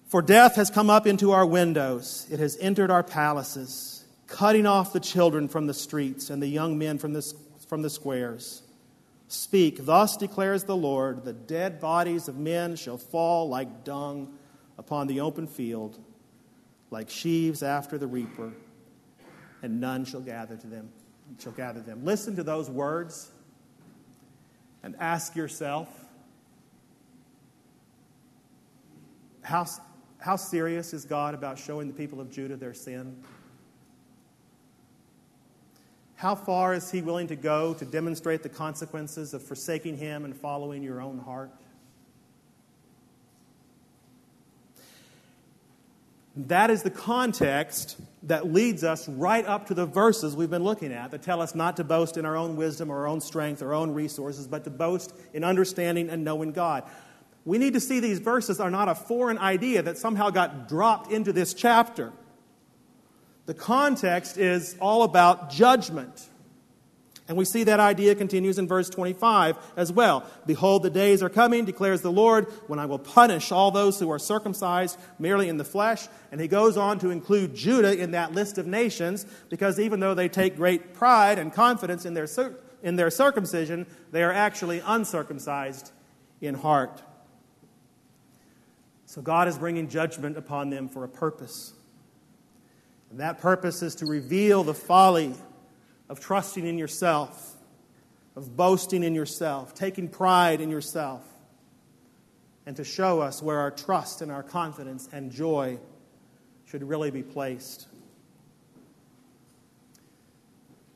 For 0.07 0.21
death 0.21 0.55
has 0.55 0.69
come 0.69 0.89
up 0.89 1.05
into 1.05 1.31
our 1.31 1.45
windows, 1.45 2.27
it 2.31 2.39
has 2.39 2.57
entered 2.59 2.91
our 2.91 3.03
palaces, 3.03 4.05
cutting 4.27 4.65
off 4.65 4.93
the 4.93 4.99
children 5.01 5.49
from 5.49 5.67
the 5.67 5.73
streets 5.73 6.29
and 6.29 6.41
the 6.41 6.47
young 6.47 6.77
men 6.77 6.97
from 6.97 7.11
the, 7.11 7.33
from 7.67 7.81
the 7.81 7.89
squares. 7.89 8.61
Speak, 9.27 9.85
thus 9.85 10.15
declares 10.15 10.63
the 10.63 10.75
Lord 10.75 11.25
the 11.25 11.33
dead 11.33 11.81
bodies 11.81 12.29
of 12.29 12.37
men 12.37 12.75
shall 12.77 12.97
fall 12.97 13.49
like 13.49 13.83
dung 13.83 14.33
upon 14.77 15.07
the 15.07 15.21
open 15.21 15.47
field, 15.47 15.97
like 16.89 17.09
sheaves 17.09 17.63
after 17.63 17.97
the 17.97 18.07
reaper, 18.07 18.51
and 19.61 19.79
none 19.79 20.03
shall 20.03 20.21
gather 20.21 20.55
to 20.57 20.67
them 20.67 20.89
shall 21.39 21.51
gather 21.51 21.81
them. 21.81 22.03
Listen 22.03 22.35
to 22.35 22.43
those 22.43 22.69
words 22.69 23.31
and 24.83 24.95
ask 24.99 25.35
yourself 25.35 25.87
how, 29.41 29.65
how 30.19 30.35
serious 30.35 30.93
is 30.93 31.05
God 31.05 31.33
about 31.33 31.57
showing 31.57 31.87
the 31.87 31.93
people 31.93 32.19
of 32.19 32.31
Judah 32.31 32.55
their 32.55 32.73
sin? 32.73 33.15
How 36.15 36.35
far 36.35 36.73
is 36.73 36.91
He 36.91 37.01
willing 37.01 37.27
to 37.27 37.35
go 37.35 37.73
to 37.73 37.85
demonstrate 37.85 38.43
the 38.43 38.49
consequences 38.49 39.33
of 39.33 39.41
forsaking 39.41 39.97
Him 39.97 40.23
and 40.23 40.35
following 40.35 40.83
your 40.83 41.01
own 41.01 41.17
heart? 41.17 41.51
That 46.35 46.69
is 46.69 46.83
the 46.83 46.91
context 46.91 47.99
that 48.23 48.51
leads 48.51 48.83
us 48.83 49.09
right 49.09 49.45
up 49.45 49.67
to 49.67 49.73
the 49.73 49.85
verses 49.85 50.35
we've 50.35 50.49
been 50.49 50.63
looking 50.63 50.93
at 50.93 51.11
that 51.11 51.23
tell 51.23 51.41
us 51.41 51.55
not 51.55 51.77
to 51.77 51.83
boast 51.83 52.15
in 52.15 52.25
our 52.25 52.37
own 52.37 52.55
wisdom 52.55 52.89
our 52.89 53.07
own 53.07 53.19
strength 53.19 53.61
our 53.61 53.73
own 53.73 53.93
resources, 53.93 54.47
but 54.47 54.63
to 54.63 54.69
boast 54.69 55.13
in 55.33 55.43
understanding 55.43 56.09
and 56.09 56.23
knowing 56.23 56.51
God. 56.51 56.83
We 57.43 57.57
need 57.57 57.73
to 57.73 57.79
see 57.79 57.99
these 57.99 58.19
verses 58.19 58.59
are 58.59 58.69
not 58.69 58.87
a 58.87 58.95
foreign 58.95 59.39
idea 59.39 59.81
that 59.81 59.97
somehow 59.97 60.29
got 60.29 60.69
dropped 60.69 61.11
into 61.11 61.33
this 61.33 61.53
chapter. 61.53 62.13
The 63.47 63.53
context 63.55 64.37
is 64.37 64.77
all 64.79 65.03
about 65.03 65.49
judgment 65.49 66.29
And 67.31 67.37
we 67.37 67.45
see 67.45 67.63
that 67.63 67.79
idea 67.79 68.13
continues 68.13 68.57
in 68.57 68.67
verse 68.67 68.89
25 68.89 69.55
as 69.77 69.89
well. 69.89 70.25
Behold, 70.45 70.83
the 70.83 70.89
days 70.89 71.23
are 71.23 71.29
coming, 71.29 71.63
declares 71.63 72.01
the 72.01 72.11
Lord, 72.11 72.51
when 72.67 72.77
I 72.77 72.87
will 72.87 72.99
punish 72.99 73.53
all 73.53 73.71
those 73.71 73.97
who 73.97 74.11
are 74.11 74.19
circumcised 74.19 74.99
merely 75.17 75.47
in 75.47 75.55
the 75.55 75.63
flesh. 75.63 76.09
And 76.33 76.41
he 76.41 76.49
goes 76.49 76.75
on 76.75 76.99
to 76.99 77.09
include 77.09 77.55
Judah 77.55 77.97
in 77.97 78.11
that 78.11 78.33
list 78.33 78.57
of 78.57 78.67
nations 78.67 79.25
because 79.47 79.79
even 79.79 80.01
though 80.01 80.13
they 80.13 80.27
take 80.27 80.57
great 80.57 80.93
pride 80.93 81.39
and 81.39 81.53
confidence 81.53 82.05
in 82.05 82.15
their, 82.15 82.27
in 82.83 82.97
their 82.97 83.09
circumcision, 83.09 83.87
they 84.11 84.23
are 84.23 84.33
actually 84.33 84.81
uncircumcised 84.85 85.89
in 86.41 86.53
heart. 86.53 87.01
So 89.05 89.21
God 89.21 89.47
is 89.47 89.57
bringing 89.57 89.87
judgment 89.87 90.35
upon 90.35 90.69
them 90.69 90.89
for 90.89 91.05
a 91.05 91.09
purpose. 91.09 91.71
And 93.09 93.21
that 93.21 93.39
purpose 93.39 93.81
is 93.81 93.95
to 93.95 94.05
reveal 94.05 94.65
the 94.65 94.73
folly 94.73 95.33
of 96.11 96.19
trusting 96.19 96.67
in 96.67 96.77
yourself, 96.77 97.55
of 98.35 98.57
boasting 98.57 99.01
in 99.01 99.15
yourself, 99.15 99.73
taking 99.73 100.09
pride 100.09 100.59
in 100.59 100.69
yourself, 100.69 101.23
and 102.65 102.75
to 102.75 102.83
show 102.83 103.21
us 103.21 103.41
where 103.41 103.59
our 103.59 103.71
trust 103.71 104.21
and 104.21 104.29
our 104.29 104.43
confidence 104.43 105.07
and 105.13 105.31
joy 105.31 105.79
should 106.65 106.83
really 106.83 107.11
be 107.11 107.23
placed. 107.23 107.87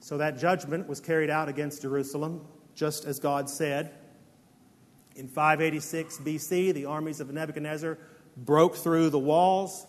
So 0.02 0.18
that 0.18 0.38
judgment 0.38 0.90
was 0.90 1.00
carried 1.00 1.30
out 1.30 1.48
against 1.48 1.82
Jerusalem, 1.82 2.46
just 2.76 3.06
as 3.06 3.18
God 3.18 3.50
said. 3.50 3.94
In 5.16 5.30
586 5.30 6.18
BC, 6.18 6.74
the 6.74 6.88
armies 6.88 7.22
of 7.22 7.32
Nebuchadnezzar 7.32 7.98
broke 8.36 8.76
through 8.76 9.12
the 9.12 9.20
walls, 9.20 9.88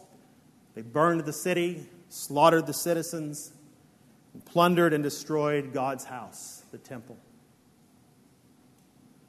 they 0.76 0.82
burned 0.82 1.22
the 1.24 1.32
city, 1.32 1.84
slaughtered 2.10 2.68
the 2.68 2.72
citizens, 2.72 3.52
plundered 4.44 4.92
and 4.92 5.02
destroyed 5.02 5.72
God's 5.72 6.04
house, 6.04 6.62
the 6.70 6.78
temple. 6.78 7.16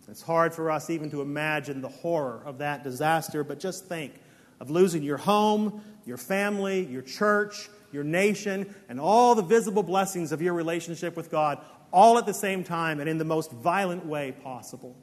It's 0.10 0.22
hard 0.22 0.54
for 0.54 0.72
us 0.72 0.90
even 0.90 1.12
to 1.12 1.22
imagine 1.22 1.82
the 1.82 1.90
horror 1.90 2.42
of 2.46 2.60
that 2.60 2.84
disaster, 2.84 3.44
but 3.44 3.60
just 3.60 3.86
think 3.86 4.14
of 4.60 4.70
losing 4.70 5.04
your 5.04 5.18
home, 5.18 5.82
your 6.06 6.18
family, 6.18 6.86
your 6.86 7.02
church, 7.02 7.70
your 7.92 8.04
nation, 8.04 8.74
and 8.88 9.00
all 9.00 9.36
the 9.36 9.42
visible 9.42 9.84
blessings 9.84 10.32
of 10.32 10.42
your 10.42 10.54
relationship 10.54 11.18
with 11.18 11.30
God, 11.30 11.60
all 11.92 12.18
at 12.18 12.26
the 12.26 12.34
same 12.34 12.64
time 12.64 13.00
and 13.00 13.10
in 13.10 13.18
the 13.18 13.26
most 13.26 13.52
violent 13.52 14.06
way 14.06 14.32
possible. 14.32 14.96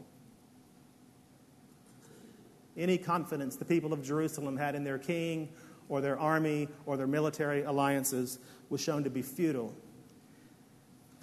Any 2.77 2.99
confidence 2.99 3.57
the 3.57 3.65
people 3.65 3.93
of 3.93 4.03
Jerusalem 4.03 4.57
had 4.57 4.75
in 4.75 4.85
their 4.85 4.99
king 4.99 5.51
or 5.89 6.01
their 6.01 6.19
army 6.19 6.69
or 6.87 6.97
their 6.97 7.07
military 7.07 7.63
alliances 7.63 8.39
was 8.71 8.81
shown 8.81 9.05
to 9.05 9.11
be 9.11 9.23
futile 9.23 9.75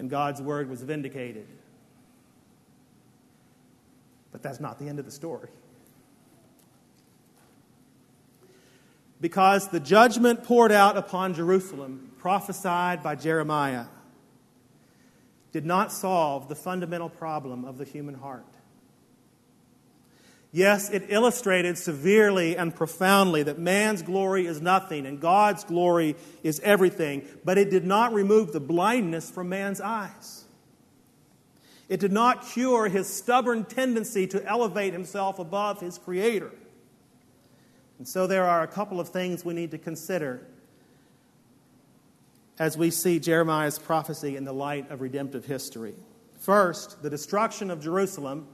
and 0.02 0.10
God's 0.10 0.42
word 0.42 0.68
was 0.68 0.82
vindicated. 0.82 1.46
But 4.32 4.42
that's 4.42 4.60
not 4.60 4.80
the 4.80 4.88
end 4.88 4.98
of 4.98 5.06
the 5.06 5.12
story. 5.12 5.50
Because 9.22 9.68
the 9.68 9.80
judgment 9.80 10.44
poured 10.44 10.72
out 10.72 10.98
upon 10.98 11.36
Jerusalem, 11.36 12.14
prophesied 12.18 13.04
by 13.04 13.14
Jeremiah, 13.14 13.86
did 15.52 15.68
not 15.68 15.92
solve 15.92 16.50
the 16.50 16.56
fundamental 16.56 17.08
problem 17.08 17.64
of 17.64 17.78
the 17.78 17.86
human 17.86 18.16
heart. 18.16 18.51
Yes, 20.54 20.90
it 20.90 21.06
illustrated 21.08 21.78
severely 21.78 22.58
and 22.58 22.76
profoundly 22.76 23.44
that 23.44 23.58
man's 23.58 24.02
glory 24.02 24.46
is 24.46 24.62
nothing 24.62 25.06
and 25.06 25.22
God's 25.22 25.64
glory 25.64 26.18
is 26.44 26.60
everything, 26.60 27.26
but 27.46 27.58
it 27.58 27.70
did 27.70 27.86
not 27.86 28.14
remove 28.14 28.52
the 28.52 28.60
blindness 28.60 29.30
from 29.30 29.48
man's 29.48 29.80
eyes. 29.80 30.44
It 31.88 32.02
did 32.02 32.12
not 32.12 32.46
cure 32.48 32.90
his 32.90 33.08
stubborn 33.08 33.64
tendency 33.64 34.28
to 34.28 34.46
elevate 34.46 34.94
himself 34.94 35.40
above 35.40 35.80
his 35.80 35.98
Creator. 35.98 36.52
And 37.98 38.08
so 38.08 38.28
there 38.28 38.46
are 38.46 38.64
a 38.64 38.68
couple 38.68 39.00
of 39.00 39.10
things 39.10 39.46
we 39.46 39.54
need 39.54 39.72
to 39.72 39.78
consider 39.78 40.46
as 42.60 42.78
we 42.78 42.92
see 42.92 43.20
Jeremiah's 43.20 43.80
prophecy 43.80 44.36
in 44.36 44.44
the 44.44 44.54
light 44.54 44.92
of 44.92 45.02
redemptive 45.02 45.46
history. 45.46 45.96
First, 46.40 47.04
the 47.04 47.10
destruction 47.10 47.72
of 47.72 47.82
Jerusalem 47.82 48.48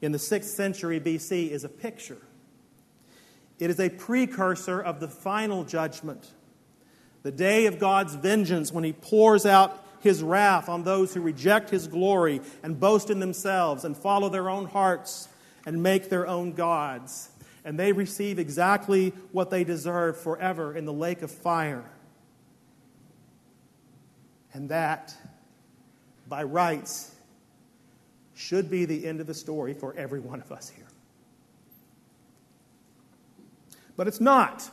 in 0.00 0.12
the 0.12 0.18
6th 0.18 0.44
century 0.44 1.00
BC 1.00 1.50
is 1.50 1.64
a 1.64 1.68
picture. 1.68 2.18
It 3.58 3.70
is 3.70 3.80
a 3.80 3.88
precursor 3.88 4.80
of 4.80 5.00
the 5.00 5.08
final 5.08 5.64
judgment, 5.64 6.30
the 7.22 7.32
day 7.32 7.66
of 7.66 7.78
God's 7.78 8.14
vengeance 8.14 8.72
when 8.72 8.84
He 8.84 8.92
pours 8.92 9.44
out 9.44 9.84
His 10.00 10.22
wrath 10.22 10.68
on 10.68 10.84
those 10.84 11.14
who 11.14 11.20
reject 11.20 11.70
His 11.70 11.88
glory 11.88 12.40
and 12.62 12.78
boast 12.78 13.10
in 13.10 13.18
themselves 13.18 13.84
and 13.84 13.96
follow 13.96 14.28
their 14.28 14.48
own 14.48 14.66
hearts 14.66 15.28
and 15.66 15.82
make 15.82 16.08
their 16.08 16.26
own 16.26 16.52
gods. 16.52 17.30
And 17.64 17.78
they 17.78 17.92
receive 17.92 18.38
exactly 18.38 19.10
what 19.32 19.50
they 19.50 19.64
deserve 19.64 20.18
forever 20.20 20.74
in 20.76 20.84
the 20.84 20.92
lake 20.92 21.22
of 21.22 21.30
fire. 21.30 21.84
And 24.54 24.68
that, 24.70 25.14
by 26.28 26.44
rights, 26.44 27.14
should 28.38 28.70
be 28.70 28.84
the 28.84 29.04
end 29.04 29.20
of 29.20 29.26
the 29.26 29.34
story 29.34 29.74
for 29.74 29.92
every 29.96 30.20
one 30.20 30.40
of 30.40 30.52
us 30.52 30.68
here. 30.68 30.86
But 33.96 34.06
it's 34.06 34.20
not. 34.20 34.70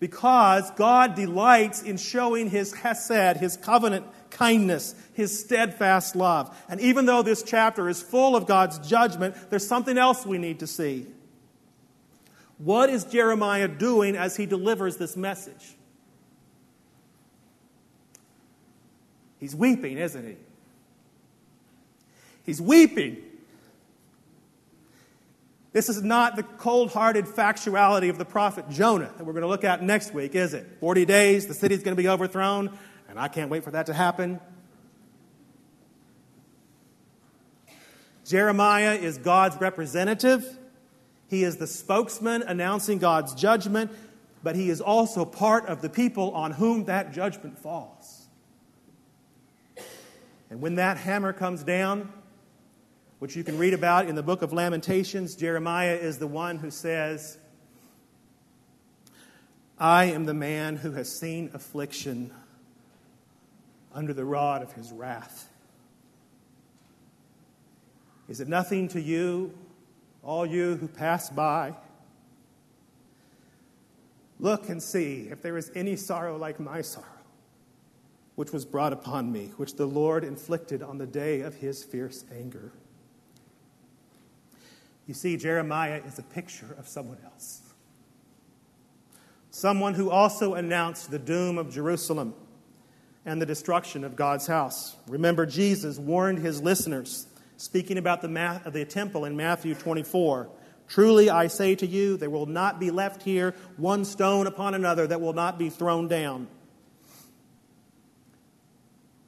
Because 0.00 0.68
God 0.72 1.14
delights 1.14 1.82
in 1.82 1.96
showing 1.96 2.50
his 2.50 2.74
hesed, 2.74 3.36
his 3.36 3.56
covenant 3.56 4.06
kindness, 4.30 4.96
his 5.14 5.38
steadfast 5.38 6.16
love. 6.16 6.56
And 6.68 6.80
even 6.80 7.06
though 7.06 7.22
this 7.22 7.44
chapter 7.44 7.88
is 7.88 8.02
full 8.02 8.34
of 8.34 8.46
God's 8.46 8.80
judgment, 8.80 9.36
there's 9.50 9.66
something 9.66 9.96
else 9.96 10.26
we 10.26 10.38
need 10.38 10.58
to 10.58 10.66
see. 10.66 11.06
What 12.58 12.90
is 12.90 13.04
Jeremiah 13.04 13.68
doing 13.68 14.16
as 14.16 14.36
he 14.36 14.46
delivers 14.46 14.96
this 14.96 15.16
message? 15.16 15.76
He's 19.38 19.54
weeping, 19.54 19.96
isn't 19.96 20.26
he? 20.26 20.36
He's 22.48 22.62
weeping. 22.62 23.18
This 25.74 25.90
is 25.90 26.02
not 26.02 26.34
the 26.34 26.44
cold 26.44 26.90
hearted 26.90 27.26
factuality 27.26 28.08
of 28.08 28.16
the 28.16 28.24
prophet 28.24 28.70
Jonah 28.70 29.12
that 29.18 29.24
we're 29.24 29.34
going 29.34 29.42
to 29.42 29.48
look 29.48 29.64
at 29.64 29.82
next 29.82 30.14
week, 30.14 30.34
is 30.34 30.54
it? 30.54 30.66
40 30.80 31.04
days, 31.04 31.46
the 31.46 31.52
city's 31.52 31.82
going 31.82 31.94
to 31.94 32.02
be 32.02 32.08
overthrown, 32.08 32.70
and 33.06 33.20
I 33.20 33.28
can't 33.28 33.50
wait 33.50 33.64
for 33.64 33.72
that 33.72 33.84
to 33.84 33.92
happen. 33.92 34.40
Jeremiah 38.24 38.94
is 38.94 39.18
God's 39.18 39.60
representative. 39.60 40.58
He 41.28 41.44
is 41.44 41.58
the 41.58 41.66
spokesman 41.66 42.40
announcing 42.40 42.96
God's 42.96 43.34
judgment, 43.34 43.90
but 44.42 44.56
he 44.56 44.70
is 44.70 44.80
also 44.80 45.26
part 45.26 45.66
of 45.66 45.82
the 45.82 45.90
people 45.90 46.30
on 46.30 46.52
whom 46.52 46.86
that 46.86 47.12
judgment 47.12 47.58
falls. 47.58 48.26
And 50.48 50.62
when 50.62 50.76
that 50.76 50.96
hammer 50.96 51.34
comes 51.34 51.62
down, 51.62 52.10
which 53.18 53.34
you 53.34 53.42
can 53.42 53.58
read 53.58 53.74
about 53.74 54.06
in 54.06 54.14
the 54.14 54.22
book 54.22 54.42
of 54.42 54.52
Lamentations. 54.52 55.34
Jeremiah 55.34 55.94
is 55.94 56.18
the 56.18 56.26
one 56.26 56.58
who 56.58 56.70
says, 56.70 57.38
I 59.78 60.06
am 60.06 60.24
the 60.24 60.34
man 60.34 60.76
who 60.76 60.92
has 60.92 61.10
seen 61.10 61.50
affliction 61.54 62.32
under 63.92 64.12
the 64.12 64.24
rod 64.24 64.62
of 64.62 64.72
his 64.72 64.92
wrath. 64.92 65.48
Is 68.28 68.40
it 68.40 68.48
nothing 68.48 68.88
to 68.88 69.00
you, 69.00 69.54
all 70.22 70.44
you 70.44 70.76
who 70.76 70.86
pass 70.86 71.30
by? 71.30 71.74
Look 74.38 74.68
and 74.68 74.80
see 74.80 75.28
if 75.30 75.42
there 75.42 75.56
is 75.56 75.72
any 75.74 75.96
sorrow 75.96 76.36
like 76.36 76.60
my 76.60 76.82
sorrow, 76.82 77.06
which 78.36 78.52
was 78.52 78.64
brought 78.64 78.92
upon 78.92 79.32
me, 79.32 79.52
which 79.56 79.74
the 79.74 79.86
Lord 79.86 80.22
inflicted 80.22 80.82
on 80.82 80.98
the 80.98 81.06
day 81.06 81.40
of 81.40 81.56
his 81.56 81.82
fierce 81.82 82.24
anger. 82.32 82.72
You 85.08 85.14
see, 85.14 85.38
Jeremiah 85.38 86.02
is 86.06 86.18
a 86.18 86.22
picture 86.22 86.76
of 86.78 86.86
someone 86.86 87.16
else. 87.24 87.62
Someone 89.50 89.94
who 89.94 90.10
also 90.10 90.52
announced 90.52 91.10
the 91.10 91.18
doom 91.18 91.56
of 91.56 91.72
Jerusalem 91.72 92.34
and 93.24 93.40
the 93.40 93.46
destruction 93.46 94.04
of 94.04 94.16
God's 94.16 94.46
house. 94.46 94.96
Remember, 95.08 95.46
Jesus 95.46 95.98
warned 95.98 96.40
his 96.40 96.60
listeners, 96.60 97.26
speaking 97.56 97.96
about 97.96 98.20
the, 98.20 98.28
ma- 98.28 98.58
the 98.58 98.84
temple 98.84 99.24
in 99.24 99.34
Matthew 99.34 99.74
24. 99.74 100.50
Truly, 100.86 101.30
I 101.30 101.46
say 101.46 101.74
to 101.76 101.86
you, 101.86 102.18
there 102.18 102.28
will 102.28 102.46
not 102.46 102.78
be 102.78 102.90
left 102.90 103.22
here 103.22 103.54
one 103.78 104.04
stone 104.04 104.46
upon 104.46 104.74
another 104.74 105.06
that 105.06 105.22
will 105.22 105.32
not 105.32 105.58
be 105.58 105.70
thrown 105.70 106.06
down. 106.06 106.48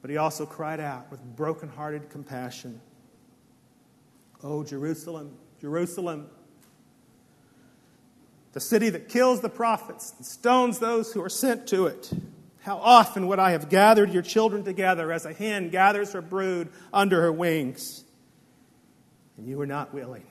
But 0.03 0.11
he 0.11 0.17
also 0.17 0.45
cried 0.45 0.79
out 0.79 1.09
with 1.09 1.23
broken-hearted 1.35 2.11
compassion, 2.11 2.79
O 4.43 4.63
Jerusalem, 4.63 5.35
Jerusalem, 5.61 6.27
the 8.53 8.59
city 8.59 8.89
that 8.89 9.07
kills 9.07 9.41
the 9.41 9.49
prophets 9.49 10.13
and 10.17 10.25
stones 10.25 10.79
those 10.79 11.13
who 11.13 11.21
are 11.21 11.29
sent 11.29 11.67
to 11.67 11.85
it. 11.85 12.11
How 12.61 12.77
often 12.77 13.27
would 13.27 13.39
I 13.39 13.51
have 13.51 13.69
gathered 13.69 14.11
your 14.11 14.23
children 14.23 14.63
together 14.63 15.11
as 15.11 15.25
a 15.25 15.33
hen 15.33 15.69
gathers 15.69 16.13
her 16.13 16.21
brood 16.21 16.69
under 16.91 17.21
her 17.21 17.31
wings? 17.31 18.03
And 19.37 19.47
you 19.47 19.57
were 19.57 19.67
not 19.67 19.93
willing. 19.93 20.23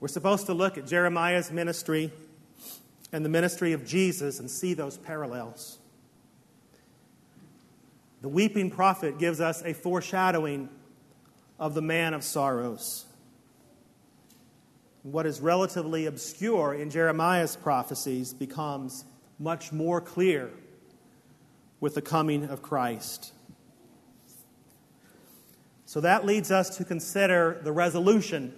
We're 0.00 0.08
supposed 0.08 0.46
to 0.46 0.54
look 0.54 0.78
at 0.78 0.86
Jeremiah's 0.86 1.50
ministry 1.50 2.12
and 3.12 3.24
the 3.24 3.28
ministry 3.28 3.72
of 3.72 3.84
Jesus 3.84 4.38
and 4.38 4.48
see 4.48 4.72
those 4.72 4.96
parallels. 4.96 5.78
The 8.22 8.28
weeping 8.28 8.70
prophet 8.70 9.18
gives 9.18 9.40
us 9.40 9.62
a 9.64 9.72
foreshadowing 9.72 10.68
of 11.58 11.74
the 11.74 11.82
man 11.82 12.14
of 12.14 12.22
sorrows. 12.22 13.06
What 15.02 15.26
is 15.26 15.40
relatively 15.40 16.06
obscure 16.06 16.74
in 16.74 16.90
Jeremiah's 16.90 17.56
prophecies 17.56 18.32
becomes 18.32 19.04
much 19.38 19.72
more 19.72 20.00
clear 20.00 20.50
with 21.80 21.94
the 21.94 22.02
coming 22.02 22.44
of 22.44 22.62
Christ. 22.62 23.32
So 25.86 26.00
that 26.00 26.26
leads 26.26 26.50
us 26.50 26.76
to 26.76 26.84
consider 26.84 27.60
the 27.62 27.72
resolution 27.72 28.52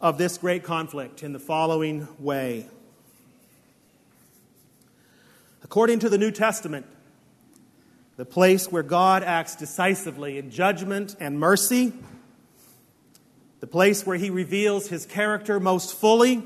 of 0.00 0.16
this 0.16 0.38
great 0.38 0.62
conflict 0.62 1.22
in 1.22 1.32
the 1.32 1.40
following 1.40 2.06
way. 2.20 2.66
According 5.64 5.98
to 6.00 6.08
the 6.08 6.18
New 6.18 6.30
Testament, 6.30 6.86
the 8.18 8.24
place 8.24 8.70
where 8.70 8.82
God 8.82 9.22
acts 9.22 9.54
decisively 9.54 10.38
in 10.38 10.50
judgment 10.50 11.14
and 11.20 11.38
mercy, 11.38 11.92
the 13.60 13.66
place 13.68 14.04
where 14.04 14.16
he 14.16 14.28
reveals 14.28 14.88
his 14.88 15.06
character 15.06 15.60
most 15.60 15.94
fully, 15.94 16.42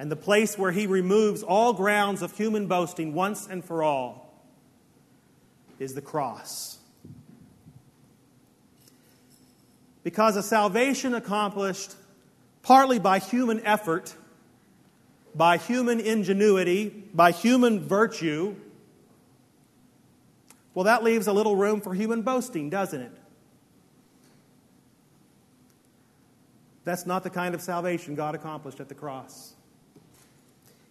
and 0.00 0.10
the 0.10 0.16
place 0.16 0.58
where 0.58 0.72
he 0.72 0.88
removes 0.88 1.44
all 1.44 1.72
grounds 1.72 2.20
of 2.20 2.36
human 2.36 2.66
boasting 2.66 3.14
once 3.14 3.46
and 3.46 3.64
for 3.64 3.84
all 3.84 4.42
is 5.78 5.94
the 5.94 6.02
cross. 6.02 6.78
Because 10.02 10.34
a 10.34 10.42
salvation 10.42 11.14
accomplished 11.14 11.94
partly 12.64 12.98
by 12.98 13.20
human 13.20 13.64
effort, 13.64 14.16
by 15.32 15.58
human 15.58 16.00
ingenuity, 16.00 16.88
by 17.14 17.30
human 17.30 17.78
virtue, 17.78 18.56
well, 20.74 20.84
that 20.84 21.04
leaves 21.04 21.26
a 21.26 21.32
little 21.32 21.56
room 21.56 21.80
for 21.80 21.94
human 21.94 22.22
boasting, 22.22 22.70
doesn't 22.70 23.00
it? 23.00 23.12
That's 26.84 27.06
not 27.06 27.22
the 27.22 27.30
kind 27.30 27.54
of 27.54 27.60
salvation 27.60 28.14
God 28.14 28.34
accomplished 28.34 28.80
at 28.80 28.88
the 28.88 28.94
cross. 28.94 29.54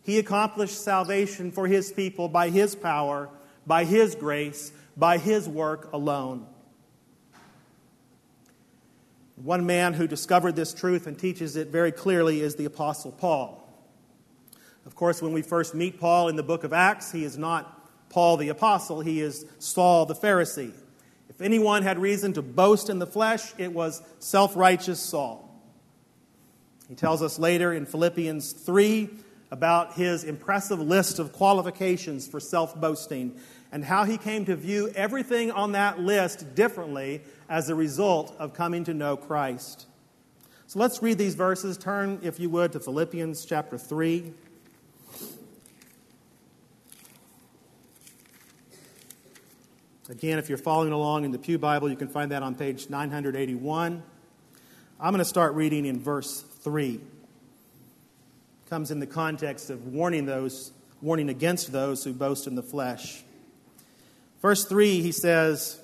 He 0.04 0.20
accomplished 0.20 0.84
salvation 0.84 1.52
for 1.52 1.68
His 1.68 1.92
people 1.92 2.30
by 2.30 2.50
His 2.50 2.76
power, 2.76 3.30
by 3.68 3.84
His 3.84 4.16
grace, 4.16 4.72
by 4.96 5.18
His 5.18 5.50
work 5.50 5.92
alone. 5.94 6.48
One 9.36 9.66
man 9.66 9.94
who 9.94 10.08
discovered 10.08 10.56
this 10.56 10.74
truth 10.74 11.08
and 11.08 11.18
teaches 11.18 11.56
it 11.56 11.70
very 11.70 11.92
clearly 11.92 12.42
is 12.42 12.56
the 12.56 12.66
Apostle 12.66 13.12
Paul. 13.12 13.58
Of 14.86 14.96
course, 14.96 15.22
when 15.22 15.34
we 15.34 15.42
first 15.42 15.76
meet 15.76 16.00
Paul 16.00 16.30
in 16.30 16.36
the 16.36 16.44
book 16.44 16.64
of 16.64 16.74
Acts, 16.74 17.12
he 17.12 17.24
is 17.24 17.38
not 17.38 17.81
Paul 18.12 18.38
the 18.38 18.50
Apostle, 18.50 19.02
he 19.02 19.22
is 19.22 19.46
Saul 19.58 20.06
the 20.06 20.14
Pharisee. 20.14 20.74
If 21.30 21.42
anyone 21.42 21.82
had 21.82 21.98
reason 21.98 22.34
to 22.34 22.42
boast 22.42 22.90
in 22.90 23.00
the 23.00 23.08
flesh, 23.08 23.54
it 23.58 23.72
was 23.74 24.04
self 24.20 24.56
righteous 24.56 25.00
Saul. 25.00 25.50
He 26.90 26.96
tells 26.96 27.24
us 27.24 27.40
later 27.40 27.74
in 27.74 27.86
Philippians 27.86 28.52
3 28.52 29.10
about 29.50 29.94
his 29.94 30.26
impressive 30.26 30.80
list 30.80 31.20
of 31.20 31.32
qualifications 31.32 32.28
for 32.28 32.42
self 32.42 32.80
boasting 32.80 33.40
and 33.72 33.86
how 33.86 34.04
he 34.04 34.18
came 34.18 34.44
to 34.46 34.58
view 34.58 34.92
everything 34.94 35.50
on 35.50 35.72
that 35.72 36.00
list 36.00 36.54
differently 36.54 37.22
as 37.50 37.70
a 37.70 37.76
result 37.76 38.36
of 38.38 38.54
coming 38.54 38.84
to 38.84 38.94
know 38.94 39.16
Christ. 39.16 39.88
So 40.68 40.80
let's 40.80 41.02
read 41.02 41.18
these 41.18 41.36
verses. 41.36 41.78
Turn, 41.78 42.20
if 42.22 42.40
you 42.40 42.50
would, 42.50 42.74
to 42.74 42.82
Philippians 42.82 43.46
chapter 43.46 43.78
3. 43.78 44.34
Again, 50.12 50.40
if 50.40 50.50
you're 50.50 50.58
following 50.58 50.92
along 50.92 51.24
in 51.24 51.32
the 51.32 51.40
Pew 51.40 51.58
Bible, 51.58 51.90
you 51.90 51.96
can 51.96 52.10
find 52.10 52.32
that 52.32 52.44
on 52.44 52.54
page 52.54 52.90
981. 52.90 54.04
I'm 55.00 55.14
going 55.14 55.20
to 55.20 55.26
start 55.26 55.54
reading 55.54 55.86
in 55.86 56.02
verse 56.02 56.42
3. 56.42 56.96
It 56.96 57.02
comes 58.70 58.92
in 58.92 59.00
the 59.00 59.08
context 59.08 59.70
of 59.70 59.88
warning 59.88 60.26
those, 60.26 60.74
warning 61.02 61.30
against 61.30 61.72
those 61.72 62.04
who 62.04 62.12
boast 62.12 62.46
in 62.46 62.56
the 62.56 62.62
flesh. 62.62 63.24
Verse 64.42 64.66
3, 64.66 65.02
he 65.02 65.14
says, 65.14 65.80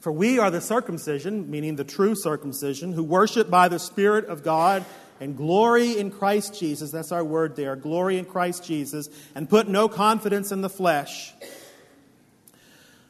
For 0.00 0.12
we 0.12 0.38
are 0.38 0.50
the 0.50 0.60
circumcision, 0.60 1.50
meaning 1.50 1.76
the 1.76 1.84
true 1.84 2.14
circumcision, 2.14 2.92
who 2.92 3.02
worship 3.02 3.48
by 3.48 3.68
the 3.68 3.78
Spirit 3.78 4.26
of 4.26 4.42
God 4.42 4.84
and 5.20 5.38
glory 5.38 5.96
in 5.96 6.10
Christ 6.10 6.60
Jesus. 6.60 6.90
That's 6.90 7.12
our 7.12 7.24
word 7.24 7.56
there 7.56 7.76
glory 7.76 8.18
in 8.18 8.26
Christ 8.26 8.62
Jesus, 8.62 9.08
and 9.34 9.48
put 9.48 9.68
no 9.68 9.88
confidence 9.88 10.52
in 10.52 10.60
the 10.60 10.68
flesh. 10.68 11.32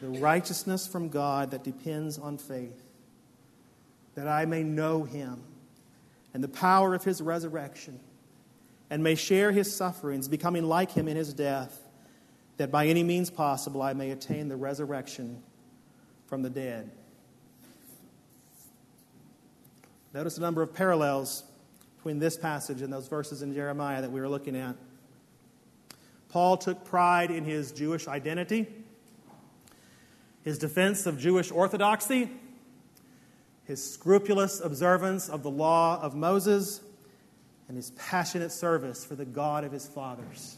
The 0.00 0.08
righteousness 0.08 0.86
from 0.86 1.08
God 1.08 1.50
that 1.50 1.62
depends 1.62 2.18
on 2.18 2.38
faith, 2.38 2.82
that 4.14 4.26
I 4.26 4.46
may 4.46 4.62
know 4.62 5.04
him 5.04 5.42
and 6.32 6.42
the 6.42 6.48
power 6.48 6.94
of 6.94 7.04
his 7.04 7.20
resurrection, 7.20 8.00
and 8.88 9.02
may 9.02 9.14
share 9.14 9.52
his 9.52 9.74
sufferings, 9.74 10.28
becoming 10.28 10.64
like 10.64 10.92
him 10.92 11.06
in 11.08 11.16
his 11.16 11.34
death 11.34 11.80
that 12.60 12.70
by 12.70 12.86
any 12.86 13.02
means 13.02 13.30
possible 13.30 13.80
I 13.80 13.94
may 13.94 14.10
attain 14.10 14.48
the 14.48 14.56
resurrection 14.56 15.42
from 16.26 16.42
the 16.42 16.50
dead. 16.50 16.90
Notice 20.12 20.36
a 20.36 20.42
number 20.42 20.60
of 20.60 20.74
parallels 20.74 21.44
between 21.96 22.18
this 22.18 22.36
passage 22.36 22.82
and 22.82 22.92
those 22.92 23.08
verses 23.08 23.40
in 23.40 23.54
Jeremiah 23.54 24.02
that 24.02 24.12
we 24.12 24.20
were 24.20 24.28
looking 24.28 24.56
at. 24.56 24.76
Paul 26.28 26.58
took 26.58 26.84
pride 26.84 27.30
in 27.30 27.44
his 27.44 27.72
Jewish 27.72 28.06
identity, 28.06 28.66
his 30.50 30.58
defense 30.58 31.06
of 31.06 31.16
Jewish 31.16 31.52
orthodoxy, 31.52 32.28
his 33.66 33.88
scrupulous 33.94 34.58
observance 34.58 35.28
of 35.28 35.44
the 35.44 35.50
law 35.50 36.02
of 36.02 36.16
Moses, 36.16 36.80
and 37.68 37.76
his 37.76 37.92
passionate 37.92 38.50
service 38.50 39.04
for 39.04 39.14
the 39.14 39.24
God 39.24 39.62
of 39.62 39.70
his 39.70 39.86
fathers. 39.86 40.56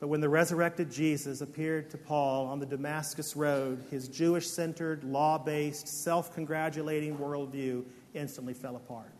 But 0.00 0.08
when 0.08 0.20
the 0.20 0.28
resurrected 0.28 0.90
Jesus 0.90 1.40
appeared 1.40 1.88
to 1.90 1.98
Paul 1.98 2.48
on 2.48 2.58
the 2.58 2.66
Damascus 2.66 3.36
Road, 3.36 3.84
his 3.92 4.08
Jewish 4.08 4.48
centered, 4.48 5.04
law 5.04 5.38
based, 5.38 5.86
self 5.86 6.34
congratulating 6.34 7.16
worldview 7.16 7.84
instantly 8.12 8.54
fell 8.54 8.74
apart. 8.74 9.12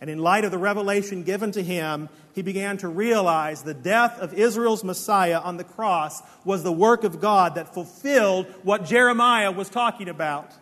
And 0.00 0.10
in 0.10 0.18
light 0.18 0.44
of 0.44 0.50
the 0.50 0.58
revelation 0.58 1.22
given 1.22 1.52
to 1.52 1.62
him, 1.62 2.08
he 2.34 2.42
began 2.42 2.76
to 2.78 2.88
realize 2.88 3.62
the 3.62 3.74
death 3.74 4.18
of 4.18 4.34
Israel's 4.34 4.84
Messiah 4.84 5.38
on 5.38 5.56
the 5.56 5.64
cross 5.64 6.22
was 6.44 6.62
the 6.62 6.72
work 6.72 7.04
of 7.04 7.20
God 7.20 7.54
that 7.54 7.72
fulfilled 7.72 8.46
what 8.62 8.84
Jeremiah 8.84 9.52
was 9.52 9.70
talking 9.70 10.08
about. 10.08 10.52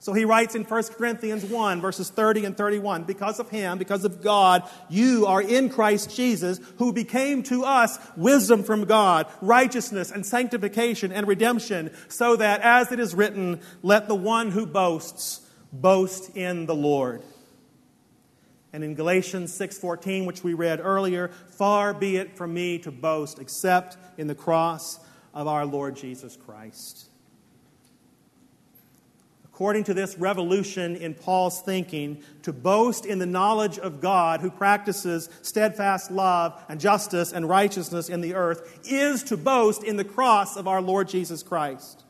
So 0.00 0.12
he 0.12 0.24
writes 0.24 0.54
in 0.54 0.62
1 0.62 0.82
Corinthians 0.96 1.44
1, 1.44 1.80
verses 1.80 2.10
30 2.10 2.44
and 2.44 2.56
31 2.56 3.02
Because 3.04 3.40
of 3.40 3.50
him, 3.50 3.78
because 3.78 4.04
of 4.04 4.22
God, 4.22 4.62
you 4.88 5.26
are 5.26 5.42
in 5.42 5.68
Christ 5.68 6.14
Jesus, 6.14 6.60
who 6.76 6.92
became 6.92 7.42
to 7.44 7.64
us 7.64 7.98
wisdom 8.16 8.62
from 8.62 8.84
God, 8.84 9.26
righteousness 9.40 10.12
and 10.12 10.24
sanctification 10.24 11.10
and 11.10 11.26
redemption, 11.26 11.90
so 12.08 12.36
that, 12.36 12.60
as 12.60 12.92
it 12.92 13.00
is 13.00 13.14
written, 13.14 13.60
let 13.82 14.06
the 14.06 14.14
one 14.14 14.52
who 14.52 14.66
boasts 14.66 15.40
boast 15.72 16.36
in 16.36 16.66
the 16.66 16.76
Lord. 16.76 17.22
And 18.72 18.84
in 18.84 18.94
Galatians 18.94 19.52
6:14, 19.52 20.26
which 20.26 20.44
we 20.44 20.54
read 20.54 20.80
earlier, 20.82 21.28
far 21.48 21.94
be 21.94 22.16
it 22.16 22.36
from 22.36 22.52
me 22.52 22.78
to 22.80 22.90
boast 22.90 23.38
except 23.38 23.96
in 24.18 24.26
the 24.26 24.34
cross 24.34 25.00
of 25.32 25.46
our 25.46 25.64
Lord 25.64 25.96
Jesus 25.96 26.36
Christ. 26.36 27.08
According 29.44 29.84
to 29.84 29.94
this 29.94 30.16
revolution 30.16 30.94
in 30.94 31.14
Paul's 31.14 31.60
thinking, 31.62 32.22
to 32.42 32.52
boast 32.52 33.04
in 33.04 33.18
the 33.18 33.26
knowledge 33.26 33.76
of 33.76 34.00
God 34.00 34.40
who 34.40 34.50
practices 34.50 35.28
steadfast 35.42 36.12
love 36.12 36.62
and 36.68 36.78
justice 36.78 37.32
and 37.32 37.48
righteousness 37.48 38.08
in 38.08 38.20
the 38.20 38.34
earth 38.34 38.78
is 38.84 39.24
to 39.24 39.36
boast 39.36 39.82
in 39.82 39.96
the 39.96 40.04
cross 40.04 40.56
of 40.56 40.68
our 40.68 40.80
Lord 40.80 41.08
Jesus 41.08 41.42
Christ. 41.42 42.04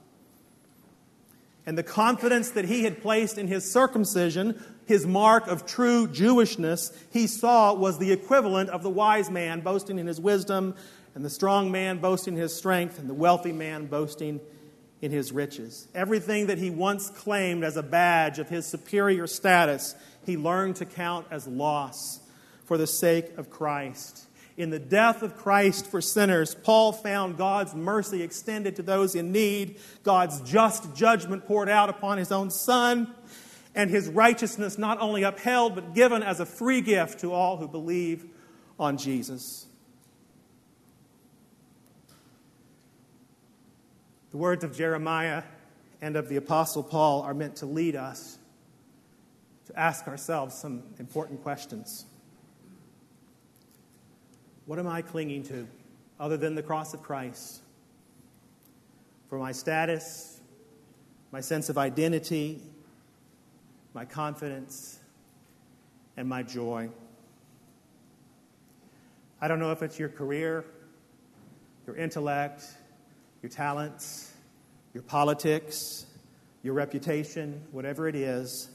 And 1.69 1.77
the 1.77 1.83
confidence 1.83 2.53
that 2.53 2.65
he 2.65 2.85
had 2.85 3.03
placed 3.03 3.37
in 3.37 3.47
his 3.47 3.71
circumcision, 3.71 4.59
his 4.87 5.07
mark 5.07 5.47
of 5.49 5.67
true 5.67 6.07
Jewishness, 6.07 6.97
he 7.13 7.27
saw 7.27 7.75
was 7.75 7.99
the 7.99 8.11
equivalent 8.11 8.71
of 8.71 8.83
the 8.83 8.89
wise 8.89 9.31
man 9.31 9.61
boasting 9.61 9.99
in 9.99 10.07
his 10.07 10.19
wisdom, 10.19 10.75
and 11.15 11.23
the 11.23 11.29
strong 11.29 11.71
man 11.71 11.99
boasting 11.99 12.37
in 12.37 12.41
his 12.41 12.57
strength, 12.57 12.99
and 12.99 13.07
the 13.07 13.13
wealthy 13.13 13.53
man 13.53 13.85
boasting 13.85 14.41
in 15.03 15.11
his 15.11 15.31
riches. 15.31 15.89
Everything 15.95 16.47
that 16.47 16.57
he 16.57 16.71
once 16.71 17.11
claimed 17.11 17.63
as 17.63 17.77
a 17.77 17.83
badge 17.83 18.39
of 18.39 18.49
his 18.49 18.65
superior 18.65 19.27
status, 19.27 19.95
he 20.25 20.39
learned 20.39 20.77
to 20.77 20.87
count 20.87 21.27
as 21.31 21.47
loss 21.47 22.21
for 22.65 22.79
the 22.79 22.87
sake 22.87 23.37
of 23.37 23.51
Christ. 23.51 24.25
In 24.59 24.71
the 24.71 24.81
death 24.81 25.23
of 25.23 25.37
Christ 25.37 25.87
for 25.87 26.01
sinners, 26.01 26.53
Paul 26.53 26.93
found 26.93 27.39
God's 27.39 27.77
mercy 27.77 28.25
extended 28.25 28.75
to 28.77 28.83
those 28.83 29.15
in 29.15 29.31
need, 29.31 29.79
God's 30.03 30.41
just 30.41 30.97
judgment 30.97 31.47
poured 31.47 31.69
out 31.69 31.89
upon 31.89 32.19
his 32.19 32.33
own 32.33 32.51
Son, 32.51 33.15
and 33.77 33.89
his 33.89 34.09
righteousness 34.09 34.77
not 34.77 35.01
only 35.01 35.23
upheld 35.23 35.77
but 35.77 35.95
given 35.95 36.25
as 36.25 36.41
a 36.41 36.45
free 36.45 36.81
gift 36.81 37.21
to 37.21 37.33
all 37.33 37.57
who 37.57 37.69
believe 37.69 38.27
on 38.81 38.97
Jesus. 38.97 39.65
The 44.33 44.39
words 44.39 44.65
of 44.65 44.77
Jeremiah 44.77 45.45
and 46.03 46.17
of 46.17 46.29
the 46.29 46.35
Apostle 46.35 46.83
Paul 46.83 47.23
are 47.23 47.33
meant 47.33 47.55
to 47.57 47.67
lead 47.67 47.95
us 47.95 48.39
to 49.67 49.79
ask 49.79 50.09
ourselves 50.09 50.57
some 50.57 50.83
important 50.99 51.45
questions. 51.45 52.07
What 54.69 54.79
am 54.79 54.87
I 54.87 55.01
clinging 55.01 55.45
to 55.45 55.67
other 56.21 56.37
than 56.37 56.55
the 56.55 56.63
cross 56.63 56.93
of 56.93 57.03
Christ? 57.03 57.63
For 59.31 59.39
my 59.39 59.51
status, 59.51 60.43
my 61.33 61.41
sense 61.41 61.71
of 61.71 61.79
identity, 61.79 62.61
my 63.95 64.05
confidence, 64.05 64.99
and 66.19 66.29
my 66.29 66.43
joy. 66.43 66.91
I 69.41 69.49
don't 69.49 69.59
know 69.59 69.73
if 69.73 69.83
it's 69.83 69.99
your 69.99 70.11
career, 70.11 70.67
your 71.87 71.97
intellect, 71.97 72.63
your 73.43 73.49
talents, 73.49 74.35
your 74.93 75.03
politics, 75.03 76.05
your 76.63 76.75
reputation, 76.75 77.63
whatever 77.73 78.07
it 78.07 78.15
is, 78.15 78.69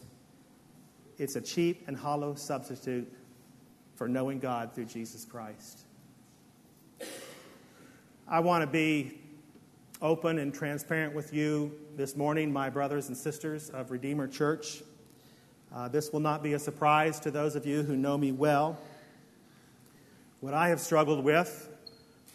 it's 1.19 1.35
a 1.35 1.41
cheap 1.41 1.83
and 1.85 1.95
hollow 1.95 2.33
substitute 2.33 3.07
for 4.03 4.09
knowing 4.09 4.37
God 4.37 4.73
through 4.75 4.83
Jesus 4.83 5.23
Christ. 5.23 5.79
I 8.27 8.41
want 8.41 8.61
to 8.61 8.67
be 8.67 9.17
open 10.01 10.39
and 10.39 10.53
transparent 10.53 11.15
with 11.15 11.33
you 11.33 11.71
this 11.95 12.17
morning, 12.17 12.51
my 12.51 12.69
brothers 12.69 13.07
and 13.07 13.15
sisters 13.15 13.69
of 13.69 13.91
Redeemer 13.91 14.27
Church. 14.27 14.83
Uh, 15.73 15.87
this 15.87 16.11
will 16.11 16.19
not 16.19 16.43
be 16.43 16.51
a 16.51 16.59
surprise 16.59 17.17
to 17.21 17.31
those 17.31 17.55
of 17.55 17.65
you 17.65 17.81
who 17.81 17.95
know 17.95 18.17
me 18.17 18.33
well. 18.33 18.77
What 20.41 20.53
I 20.53 20.67
have 20.67 20.81
struggled 20.81 21.23
with, 21.23 21.69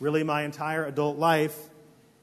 really 0.01 0.23
my 0.23 0.45
entire 0.45 0.87
adult 0.87 1.19
life, 1.19 1.69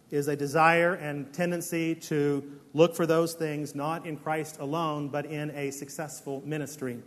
is 0.10 0.28
a 0.28 0.36
desire 0.36 0.96
and 0.96 1.32
tendency 1.32 1.93
to 1.93 2.43
look 2.74 2.96
for 2.96 3.06
those 3.06 3.36
things 3.36 3.76
not 3.76 4.08
in 4.08 4.18
Christ 4.18 4.58
alone, 4.60 5.10
but 5.10 5.28
in 5.28 5.52
a 5.52 5.70
successful 5.70 6.41
ministry. 6.48 7.04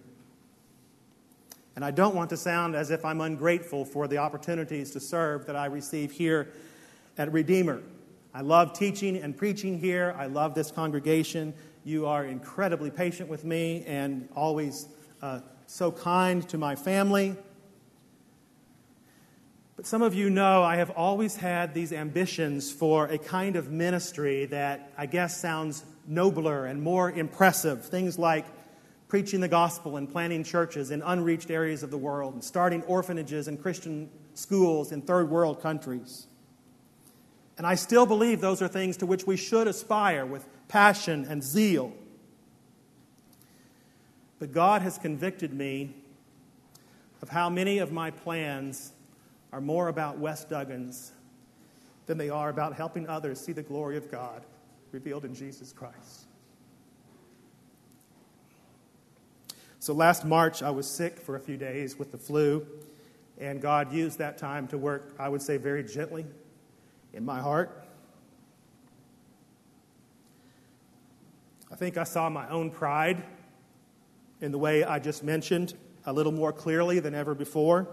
And 1.79 1.85
I 1.85 1.93
don't 1.93 2.17
want 2.17 2.31
to 2.31 2.37
sound 2.37 2.75
as 2.75 2.91
if 2.91 3.05
I'm 3.05 3.21
ungrateful 3.21 3.85
for 3.85 4.09
the 4.09 4.19
opportunities 4.19 4.91
to 4.95 4.99
serve 4.99 5.47
that 5.47 5.55
I 5.55 5.67
receive 5.67 6.11
here 6.11 6.49
at 7.17 7.33
Redeemer. 7.33 7.83
I 8.35 8.41
love 8.41 8.73
teaching 8.73 9.17
and 9.17 9.37
preaching 9.37 9.79
here. 9.79 10.13
I 10.19 10.27
love 10.27 10.57
this 10.57 10.73
congregation. 10.73 11.55
You 11.85 12.07
are 12.07 12.25
incredibly 12.25 12.91
patient 12.91 13.29
with 13.29 13.45
me 13.45 13.85
and 13.87 14.29
always 14.35 14.89
uh, 15.23 15.39
so 15.69 15.93
kind 15.93 16.49
to 16.49 16.59
my 16.59 16.75
family. 16.75 17.37
But 19.77 19.87
some 19.87 20.03
of 20.03 20.17
you 20.17 20.31
know 20.31 20.65
I 20.65 20.79
have 20.79 20.91
always 20.91 21.37
had 21.37 21.75
these 21.75 21.93
ambitions 21.93 22.73
for 22.73 23.07
a 23.07 23.19
kind 23.19 23.55
of 23.55 23.71
ministry 23.71 24.47
that 24.47 24.91
I 24.99 25.07
guess 25.07 25.41
sounds 25.41 25.85
nobler 26.09 26.67
and 26.67 26.83
more 26.83 27.09
impressive. 27.09 27.85
Things 27.85 28.19
like 28.19 28.47
preaching 29.09 29.41
the 29.41 29.49
gospel 29.49 29.97
and 29.97 30.11
planting 30.11 30.45
churches 30.45 30.91
in 30.91 31.03
unreached 31.03 31.51
areas 31.51 31.83
of 31.83 31.91
the 31.91 31.99
world 31.99 32.35
and 32.35 32.45
starting 32.45 32.83
orphanages 32.83 33.49
and 33.49 33.61
Christian 33.61 34.11
schools 34.35 34.93
in 34.93 35.01
third 35.03 35.31
world 35.31 35.63
countries. 35.63 36.27
And 37.57 37.67
I 37.67 37.75
still 37.75 38.07
believe 38.07 38.41
those 38.41 38.63
are 38.63 38.69
things 38.69 38.99
to 38.99 39.07
which 39.07 39.27
we 39.27 39.37
should 39.37 39.67
aspire 39.67 40.25
with 40.25 40.47
passion 40.69 41.27
and 41.29 41.43
zeal. 41.43 41.93
But 44.39 44.53
God 44.53 44.83
has 44.83 44.99
convicted 44.99 45.53
me 45.53 45.95
of 47.23 47.31
how 47.31 47.51
many 47.51 47.79
of 47.79 47.91
my 47.91 48.11
plans 48.11 48.93
are 49.53 49.61
more 49.61 49.89
about 49.89 50.19
Wes 50.19 50.45
Duggins 50.45 51.11
than 52.07 52.19
they 52.19 52.31
are 52.31 52.49
about 52.49 52.75
helping 52.75 53.09
others 53.09 53.41
see 53.41 53.53
the 53.53 53.63
glory 53.63 53.97
of 53.97 54.11
God 54.11 54.43
revealed 54.93 55.25
in 55.25 55.35
Jesus 55.35 55.73
Christ. 55.73 56.27
So 59.81 59.95
last 59.95 60.25
March, 60.25 60.63
I 60.63 60.71
was 60.71 60.89
sick 60.89 61.19
for 61.19 61.37
a 61.37 61.41
few 61.41 61.57
days 61.57 61.99
with 61.99 62.11
the 62.11 62.19
flu, 62.19 62.67
and 63.39 63.61
God 63.61 63.93
used 63.93 64.19
that 64.19 64.37
time 64.37 64.67
to 64.69 64.79
work, 64.79 65.15
I 65.19 65.29
would 65.29 65.41
say, 65.41 65.57
very 65.57 65.85
gently 65.85 66.27
in 67.13 67.25
my 67.25 67.41
heart. 67.41 67.87
I 71.71 71.77
think 71.77 71.97
I 71.97 72.05
saw 72.05 72.29
my 72.29 72.49
own 72.49 72.71
pride 72.71 73.23
in 74.41 74.51
the 74.51 74.59
way 74.59 74.83
I 74.83 74.99
just 74.99 75.23
mentioned 75.23 75.75
a 76.07 76.13
little 76.13 76.33
more 76.33 76.53
clearly 76.53 76.99
than 76.99 77.15
ever 77.15 77.35
before. 77.35 77.87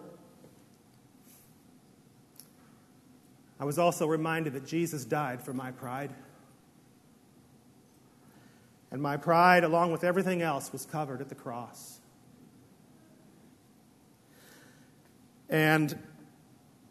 I 3.60 3.66
was 3.66 3.78
also 3.78 4.08
reminded 4.08 4.54
that 4.54 4.66
Jesus 4.66 5.06
died 5.06 5.42
for 5.42 5.54
my 5.54 5.72
pride. 5.72 6.12
And 8.92 9.02
my 9.02 9.18
pride, 9.18 9.64
along 9.64 9.92
with 9.92 10.04
everything 10.04 10.42
else, 10.42 10.72
was 10.72 10.86
covered 10.86 11.22
at 11.22 11.30
the 11.30 11.36
cross. 11.36 12.00
And 15.50 15.98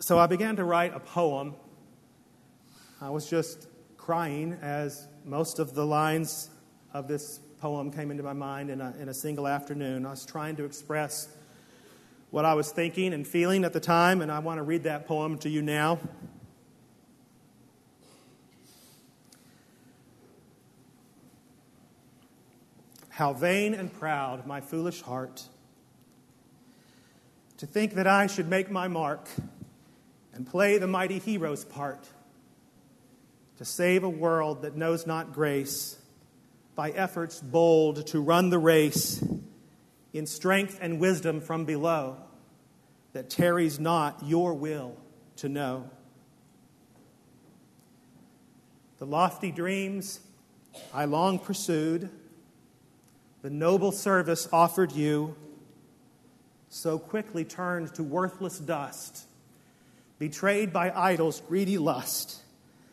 so 0.01 0.19
I 0.19 0.27
began 0.27 0.57
to 0.57 0.65
write 0.65 0.95
a 0.95 1.01
poem. 1.01 1.55
I 3.01 3.11
was 3.11 3.29
just 3.29 3.69
crying 3.97 4.59
as 4.61 5.09
most 5.25 5.59
of 5.59 5.75
the 5.75 5.87
lines 5.87 6.51
of 6.93 7.09
this 7.09 7.41
poem 7.59 7.91
came 7.91 8.11
into 8.11 8.23
my 8.23 8.35
mind 8.35 8.71
in 8.71 8.81
a, 8.81 8.95
in 9.01 9.09
a 9.09 9.15
single 9.15 9.49
afternoon. 9.49 10.05
I 10.05 10.11
was 10.11 10.27
trying 10.27 10.57
to 10.57 10.65
express 10.65 11.29
what 12.31 12.45
I 12.45 12.55
was 12.55 12.71
thinking 12.71 13.15
and 13.15 13.27
feeling 13.27 13.65
at 13.65 13.73
the 13.73 13.81
time, 13.81 14.21
and 14.21 14.31
I 14.31 14.41
want 14.41 14.59
to 14.59 14.63
read 14.63 14.83
that 14.83 15.07
poem 15.07 15.39
to 15.39 15.49
you 15.49 15.63
now. 15.63 15.99
How 23.15 23.33
vain 23.33 23.75
and 23.75 23.93
proud 23.93 24.45
my 24.45 24.61
foolish 24.61 25.01
heart 25.01 25.45
to 27.59 27.65
think 27.65 27.95
that 27.95 28.09
I 28.09 28.27
should 28.27 28.49
make 28.49 28.73
my 28.73 28.89
mark 28.89 29.29
and 30.33 30.45
play 30.45 30.79
the 30.79 30.89
mighty 30.89 31.21
hero's 31.21 31.65
part 31.65 32.09
to 33.59 33.65
save 33.65 34.03
a 34.03 34.09
world 34.09 34.63
that 34.63 34.75
knows 34.75 35.07
not 35.07 35.33
grace 35.33 35.97
by 36.75 36.91
efforts 36.91 37.39
bold 37.41 38.05
to 38.09 38.19
run 38.19 38.51
the 38.51 38.59
race 38.59 39.25
in 40.13 40.27
strength 40.27 40.81
and 40.83 40.99
wisdom 40.99 41.41
from 41.41 41.65
below 41.65 42.17
that 43.13 43.31
tarries 43.31 43.79
not 43.79 44.25
your 44.25 44.55
will 44.55 44.97
to 45.37 45.49
know. 45.49 45.89
The 48.99 49.07
lofty 49.07 49.53
dreams 49.53 50.19
I 50.93 51.05
long 51.05 51.39
pursued 51.39 52.11
the 53.45 53.51
noble 53.51 53.93
service 53.93 54.49
offered 54.55 54.91
you 54.91 55.37
so 56.71 56.99
quickly 56.99 57.45
turned 57.45 57.95
to 57.95 58.03
worthless 58.03 58.59
dust, 58.59 59.27
betrayed 60.19 60.73
by 60.73 60.91
idols' 60.91 61.43
greedy 61.47 61.77
lust, 61.77 62.41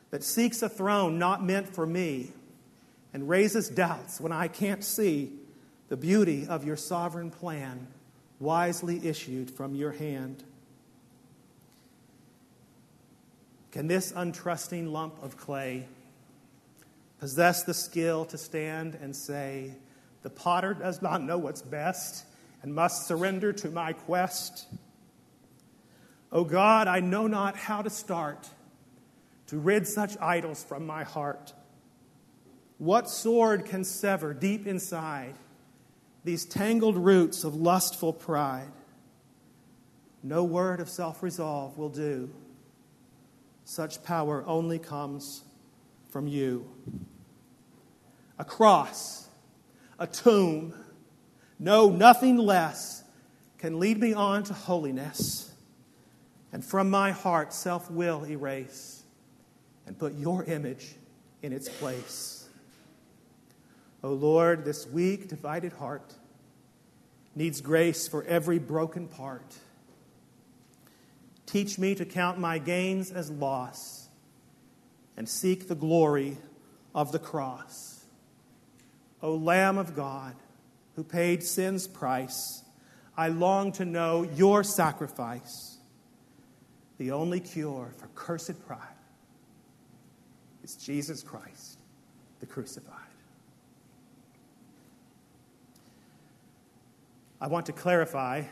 that 0.09 0.25
seeks 0.25 0.61
a 0.61 0.67
throne 0.67 1.17
not 1.17 1.41
meant 1.41 1.73
for 1.73 1.85
me, 1.85 2.33
and 3.13 3.29
raises 3.29 3.69
doubts 3.69 4.19
when 4.19 4.33
I 4.33 4.49
can't 4.49 4.83
see 4.83 5.31
the 5.87 5.95
beauty 5.95 6.45
of 6.45 6.65
your 6.65 6.75
sovereign 6.75 7.31
plan 7.31 7.87
wisely 8.41 9.07
issued 9.07 9.49
from 9.49 9.73
your 9.73 9.93
hand. 9.93 10.43
Can 13.71 13.87
this 13.87 14.11
untrusting 14.11 14.91
lump 14.91 15.13
of 15.23 15.37
clay 15.37 15.87
possess 17.21 17.63
the 17.63 17.73
skill 17.73 18.25
to 18.25 18.37
stand 18.37 18.95
and 19.01 19.15
say, 19.15 19.75
The 20.23 20.29
potter 20.29 20.73
does 20.73 21.01
not 21.01 21.23
know 21.23 21.37
what's 21.37 21.61
best 21.61 22.25
and 22.61 22.73
must 22.73 23.07
surrender 23.07 23.53
to 23.53 23.69
my 23.69 23.93
quest? 23.93 24.67
O 26.31 26.39
oh 26.39 26.43
God, 26.43 26.87
I 26.87 26.99
know 26.99 27.27
not 27.27 27.55
how 27.55 27.81
to 27.81 27.89
start 27.89 28.49
to 29.47 29.57
rid 29.57 29.87
such 29.87 30.17
idols 30.21 30.63
from 30.63 30.85
my 30.85 31.03
heart. 31.03 31.53
What 32.77 33.09
sword 33.09 33.65
can 33.65 33.83
sever 33.83 34.33
deep 34.33 34.65
inside 34.65 35.35
these 36.23 36.45
tangled 36.45 36.97
roots 36.97 37.43
of 37.43 37.55
lustful 37.55 38.13
pride? 38.13 38.71
No 40.23 40.43
word 40.43 40.79
of 40.79 40.89
self 40.89 41.21
resolve 41.21 41.77
will 41.77 41.89
do. 41.89 42.29
Such 43.65 44.03
power 44.03 44.43
only 44.47 44.79
comes 44.79 45.43
from 46.09 46.27
you. 46.27 46.69
A 48.39 48.45
cross, 48.45 49.20
a 50.01 50.07
tomb, 50.07 50.73
no, 51.59 51.91
nothing 51.91 52.35
less 52.35 53.03
can 53.59 53.79
lead 53.79 53.99
me 53.99 54.13
on 54.13 54.41
to 54.43 54.53
holiness. 54.53 55.53
And 56.51 56.65
from 56.65 56.89
my 56.89 57.11
heart, 57.11 57.53
self 57.53 57.89
will 57.91 58.25
erase 58.25 59.03
and 59.85 59.97
put 59.97 60.15
your 60.15 60.43
image 60.45 60.95
in 61.43 61.53
its 61.53 61.69
place. 61.69 62.49
O 64.03 64.09
oh 64.09 64.13
Lord, 64.13 64.65
this 64.65 64.87
weak, 64.87 65.27
divided 65.27 65.73
heart 65.73 66.15
needs 67.35 67.61
grace 67.61 68.07
for 68.07 68.23
every 68.23 68.57
broken 68.57 69.07
part. 69.07 69.55
Teach 71.45 71.77
me 71.77 71.93
to 71.93 72.05
count 72.05 72.39
my 72.39 72.57
gains 72.57 73.11
as 73.11 73.29
loss 73.29 74.07
and 75.15 75.29
seek 75.29 75.67
the 75.67 75.75
glory 75.75 76.37
of 76.95 77.11
the 77.11 77.19
cross. 77.19 77.90
O 79.21 79.35
Lamb 79.35 79.77
of 79.77 79.95
God, 79.95 80.35
who 80.95 81.03
paid 81.03 81.43
sin's 81.43 81.87
price, 81.87 82.63
I 83.15 83.27
long 83.27 83.71
to 83.73 83.85
know 83.85 84.23
your 84.23 84.63
sacrifice. 84.63 85.77
The 86.97 87.11
only 87.11 87.39
cure 87.39 87.93
for 87.97 88.07
cursed 88.15 88.65
pride 88.65 88.79
is 90.63 90.75
Jesus 90.75 91.23
Christ, 91.23 91.77
the 92.39 92.45
crucified. 92.45 92.97
I 97.39 97.47
want 97.47 97.65
to 97.67 97.71
clarify 97.71 98.43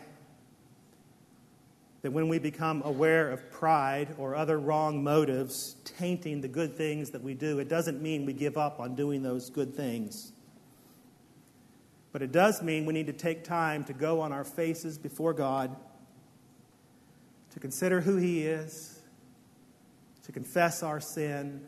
that 2.02 2.12
when 2.12 2.28
we 2.28 2.40
become 2.40 2.82
aware 2.86 3.30
of 3.30 3.52
pride 3.52 4.16
or 4.18 4.36
other 4.36 4.58
wrong 4.58 5.04
motives 5.04 5.76
tainting 5.84 6.42
the 6.42 6.48
good 6.48 6.76
things 6.76 7.12
that 7.12 7.22
we 7.22 7.34
do, 7.34 7.60
it 7.60 7.70
doesn't 7.70 8.02
mean 8.02 8.26
we 8.26 8.34
give 8.34 8.58
up 8.58 8.80
on 8.80 8.96
doing 8.96 9.22
those 9.22 9.50
good 9.50 9.76
things. 9.76 10.32
But 12.12 12.22
it 12.22 12.32
does 12.32 12.62
mean 12.62 12.86
we 12.86 12.94
need 12.94 13.08
to 13.08 13.14
take 13.14 13.44
time 13.44 13.84
to 13.86 13.94
go 13.94 14.22
on 14.22 14.32
our 14.32 14.44
faces 14.44 14.98
before 14.98 15.34
God, 15.34 15.76
to 17.52 17.60
consider 17.60 18.02
who 18.02 18.18
He 18.18 18.44
is, 18.44 19.00
to 20.24 20.32
confess 20.32 20.82
our 20.82 21.00
sin, 21.00 21.62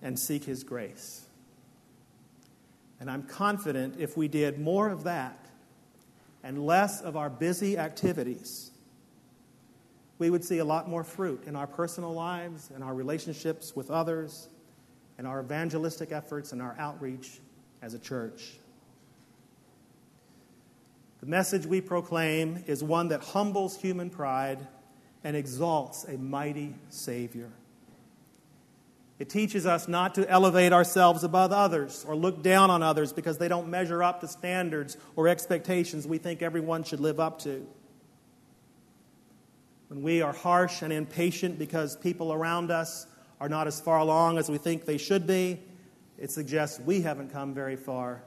and 0.00 0.18
seek 0.18 0.44
His 0.44 0.62
grace. 0.62 1.26
And 3.00 3.10
I'm 3.10 3.24
confident 3.24 3.96
if 3.98 4.16
we 4.16 4.28
did 4.28 4.60
more 4.60 4.88
of 4.88 5.04
that 5.04 5.46
and 6.44 6.64
less 6.64 7.00
of 7.00 7.16
our 7.16 7.30
busy 7.30 7.76
activities, 7.76 8.70
we 10.18 10.30
would 10.30 10.44
see 10.44 10.58
a 10.58 10.64
lot 10.64 10.88
more 10.88 11.02
fruit 11.02 11.42
in 11.46 11.56
our 11.56 11.66
personal 11.66 12.12
lives, 12.12 12.70
in 12.74 12.82
our 12.82 12.94
relationships 12.94 13.74
with 13.74 13.90
others, 13.90 14.48
in 15.18 15.26
our 15.26 15.40
evangelistic 15.40 16.12
efforts, 16.12 16.52
and 16.52 16.62
our 16.62 16.76
outreach 16.78 17.40
as 17.82 17.94
a 17.94 17.98
church. 17.98 18.52
The 21.22 21.28
message 21.28 21.66
we 21.66 21.80
proclaim 21.80 22.64
is 22.66 22.82
one 22.82 23.08
that 23.08 23.22
humbles 23.22 23.76
human 23.76 24.10
pride 24.10 24.66
and 25.22 25.36
exalts 25.36 26.02
a 26.02 26.18
mighty 26.18 26.74
Savior. 26.88 27.48
It 29.20 29.30
teaches 29.30 29.64
us 29.64 29.86
not 29.86 30.16
to 30.16 30.28
elevate 30.28 30.72
ourselves 30.72 31.22
above 31.22 31.52
others 31.52 32.04
or 32.08 32.16
look 32.16 32.42
down 32.42 32.70
on 32.70 32.82
others 32.82 33.12
because 33.12 33.38
they 33.38 33.46
don't 33.46 33.68
measure 33.68 34.02
up 34.02 34.20
to 34.22 34.26
standards 34.26 34.96
or 35.14 35.28
expectations 35.28 36.08
we 36.08 36.18
think 36.18 36.42
everyone 36.42 36.82
should 36.82 36.98
live 36.98 37.20
up 37.20 37.38
to 37.42 37.64
when 39.92 40.02
we 40.02 40.22
are 40.22 40.32
harsh 40.32 40.82
and 40.82 40.92
impatient 40.92 41.56
because 41.56 41.96
people 41.98 42.32
around 42.32 42.72
us 42.72 43.06
are 43.40 43.48
not 43.48 43.68
as 43.68 43.80
far 43.80 43.98
along 43.98 44.38
as 44.38 44.50
we 44.50 44.56
think 44.58 44.86
they 44.86 44.96
should 44.98 45.26
be, 45.26 45.60
it 46.18 46.32
suggests 46.32 46.80
we 46.80 47.02
haven't 47.02 47.30
come 47.30 47.54
very 47.54 47.76
far 47.76 48.22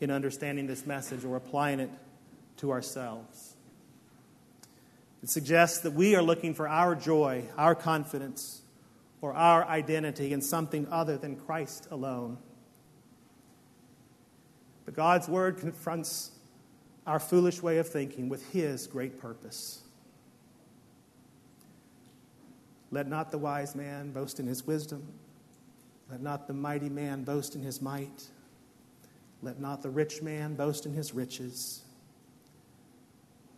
in 0.00 0.10
understanding 0.10 0.66
this 0.66 0.86
message 0.86 1.24
or 1.24 1.36
applying 1.36 1.80
it 1.80 1.90
to 2.58 2.70
ourselves. 2.70 3.54
It 5.22 5.30
suggests 5.30 5.80
that 5.80 5.92
we 5.92 6.14
are 6.14 6.22
looking 6.22 6.54
for 6.54 6.68
our 6.68 6.94
joy, 6.94 7.44
our 7.56 7.74
confidence, 7.74 8.62
or 9.20 9.32
our 9.32 9.64
identity 9.64 10.32
in 10.32 10.42
something 10.42 10.86
other 10.90 11.16
than 11.16 11.36
Christ 11.36 11.88
alone. 11.90 12.36
But 14.84 14.94
God's 14.94 15.28
Word 15.28 15.58
confronts 15.58 16.30
our 17.06 17.18
foolish 17.18 17.62
way 17.62 17.78
of 17.78 17.88
thinking 17.88 18.28
with 18.28 18.52
His 18.52 18.86
great 18.86 19.18
purpose. 19.18 19.84
Let 22.94 23.08
not 23.08 23.32
the 23.32 23.38
wise 23.38 23.74
man 23.74 24.12
boast 24.12 24.38
in 24.38 24.46
his 24.46 24.68
wisdom. 24.68 25.02
Let 26.08 26.20
not 26.20 26.46
the 26.46 26.54
mighty 26.54 26.88
man 26.88 27.24
boast 27.24 27.56
in 27.56 27.62
his 27.62 27.82
might. 27.82 28.28
Let 29.44 29.60
not 29.60 29.82
the 29.82 29.90
rich 29.90 30.22
man 30.22 30.54
boast 30.54 30.86
in 30.86 30.94
his 30.94 31.12
riches. 31.12 31.82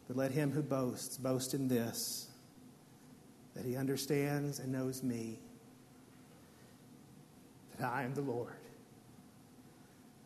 But 0.08 0.16
let 0.16 0.32
him 0.32 0.50
who 0.50 0.62
boasts 0.62 1.16
boast 1.16 1.54
in 1.54 1.68
this 1.68 2.28
that 3.54 3.64
he 3.64 3.74
understands 3.74 4.58
and 4.58 4.70
knows 4.70 5.02
me, 5.02 5.38
that 7.78 7.90
I 7.90 8.02
am 8.02 8.12
the 8.12 8.20
Lord, 8.20 8.52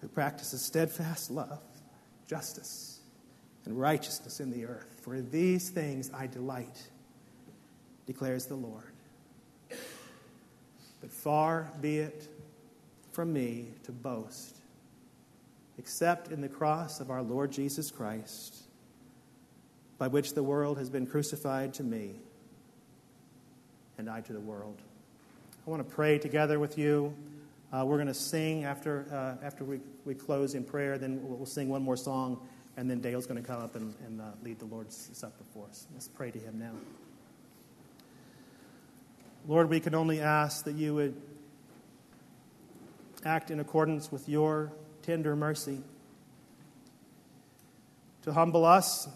who 0.00 0.08
practices 0.08 0.62
steadfast 0.62 1.30
love, 1.30 1.62
justice, 2.26 2.98
and 3.64 3.78
righteousness 3.78 4.40
in 4.40 4.50
the 4.50 4.66
earth. 4.66 5.00
For 5.02 5.20
these 5.20 5.70
things 5.70 6.10
I 6.12 6.26
delight, 6.26 6.88
declares 8.06 8.46
the 8.46 8.56
Lord. 8.56 8.92
But 11.00 11.12
far 11.12 11.70
be 11.80 11.98
it 11.98 12.26
from 13.12 13.32
me 13.32 13.68
to 13.84 13.92
boast, 13.92 14.59
except 15.80 16.30
in 16.30 16.42
the 16.42 16.48
cross 16.48 17.00
of 17.00 17.10
our 17.10 17.22
Lord 17.22 17.50
Jesus 17.50 17.90
Christ, 17.90 18.54
by 19.96 20.08
which 20.08 20.34
the 20.34 20.42
world 20.42 20.76
has 20.76 20.90
been 20.90 21.06
crucified 21.06 21.72
to 21.74 21.82
me, 21.82 22.16
and 23.96 24.10
I 24.10 24.20
to 24.20 24.34
the 24.34 24.40
world. 24.40 24.76
I 25.66 25.70
want 25.70 25.88
to 25.88 25.94
pray 25.94 26.18
together 26.18 26.58
with 26.60 26.76
you. 26.76 27.14
Uh, 27.72 27.84
we're 27.86 27.96
going 27.96 28.08
to 28.08 28.14
sing 28.14 28.64
after, 28.64 29.06
uh, 29.10 29.42
after 29.42 29.64
we, 29.64 29.80
we 30.04 30.14
close 30.14 30.54
in 30.54 30.64
prayer, 30.64 30.98
then 30.98 31.18
we'll, 31.22 31.38
we'll, 31.38 31.46
sing 31.46 31.70
one 31.70 31.82
more 31.82 31.96
song, 31.96 32.46
and 32.76 32.90
then 32.90 33.00
Dale's 33.00 33.26
going 33.26 33.42
to 33.42 33.48
come 33.48 33.62
up 33.62 33.74
and, 33.74 33.94
and 34.04 34.20
uh, 34.20 34.24
lead 34.44 34.58
the 34.58 34.66
Lord's 34.66 35.08
Supper 35.14 35.44
for 35.54 35.64
us. 35.66 35.86
Let's 35.94 36.08
pray 36.08 36.30
to 36.30 36.38
him 36.38 36.58
now. 36.58 36.72
Lord, 39.48 39.70
we 39.70 39.80
can 39.80 39.94
only 39.94 40.20
ask 40.20 40.66
that 40.66 40.74
you 40.74 40.94
would 40.96 41.16
act 43.24 43.50
in 43.50 43.60
accordance 43.60 44.12
with 44.12 44.28
your 44.28 44.72
tender 45.02 45.34
mercy 45.36 45.80
to 48.22 48.32
humble 48.32 48.64
us, 48.64 49.08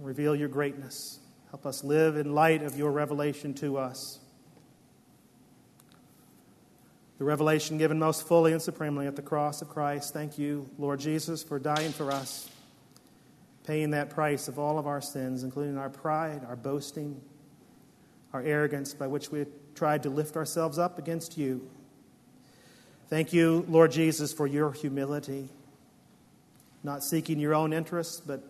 reveal 0.00 0.36
your 0.36 0.48
greatness. 0.48 1.18
Help 1.50 1.66
us 1.66 1.84
live 1.84 2.16
in 2.16 2.34
light 2.34 2.62
of 2.62 2.76
your 2.76 2.90
revelation 2.90 3.54
to 3.54 3.78
us. 3.78 4.18
The 7.18 7.24
revelation 7.24 7.78
given 7.78 7.98
most 7.98 8.26
fully 8.26 8.52
and 8.52 8.60
supremely 8.60 9.06
at 9.06 9.16
the 9.16 9.22
cross 9.22 9.62
of 9.62 9.68
Christ. 9.68 10.12
Thank 10.12 10.38
you, 10.38 10.68
Lord 10.78 10.98
Jesus, 10.98 11.42
for 11.42 11.58
dying 11.58 11.92
for 11.92 12.10
us, 12.10 12.50
paying 13.64 13.90
that 13.90 14.10
price 14.10 14.48
of 14.48 14.58
all 14.58 14.78
of 14.78 14.86
our 14.86 15.00
sins, 15.00 15.44
including 15.44 15.78
our 15.78 15.90
pride, 15.90 16.42
our 16.48 16.56
boasting, 16.56 17.20
our 18.32 18.42
arrogance 18.42 18.92
by 18.92 19.06
which 19.06 19.30
we 19.30 19.46
tried 19.74 20.02
to 20.02 20.10
lift 20.10 20.36
ourselves 20.36 20.78
up 20.78 20.98
against 20.98 21.38
you. 21.38 21.68
Thank 23.12 23.34
you, 23.34 23.66
Lord 23.68 23.92
Jesus, 23.92 24.32
for 24.32 24.46
your 24.46 24.72
humility. 24.72 25.50
not 26.82 27.04
seeking 27.04 27.38
your 27.38 27.54
own 27.54 27.74
interests, 27.74 28.22
but 28.24 28.42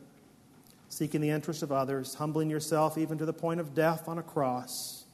seeking 0.88 1.20
the 1.20 1.30
interests 1.30 1.64
of 1.64 1.72
others, 1.72 2.14
humbling 2.14 2.48
yourself 2.48 2.96
even 2.96 3.18
to 3.18 3.26
the 3.26 3.32
point 3.32 3.58
of 3.58 3.74
death 3.74 4.08
on 4.08 4.18
a 4.18 4.22
cross. 4.22 5.04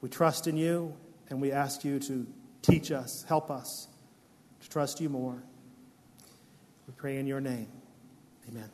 We 0.00 0.08
trust 0.08 0.46
in 0.46 0.56
you, 0.56 0.94
and 1.28 1.40
we 1.40 1.50
ask 1.50 1.84
you 1.84 1.98
to 1.98 2.24
teach 2.62 2.92
us, 2.92 3.24
help 3.28 3.50
us 3.50 3.88
to 4.60 4.68
trust 4.70 5.00
you 5.00 5.08
more. 5.08 5.42
We 6.86 6.94
pray 6.96 7.18
in 7.18 7.26
your 7.26 7.40
name. 7.40 7.66
Amen. 8.48 8.70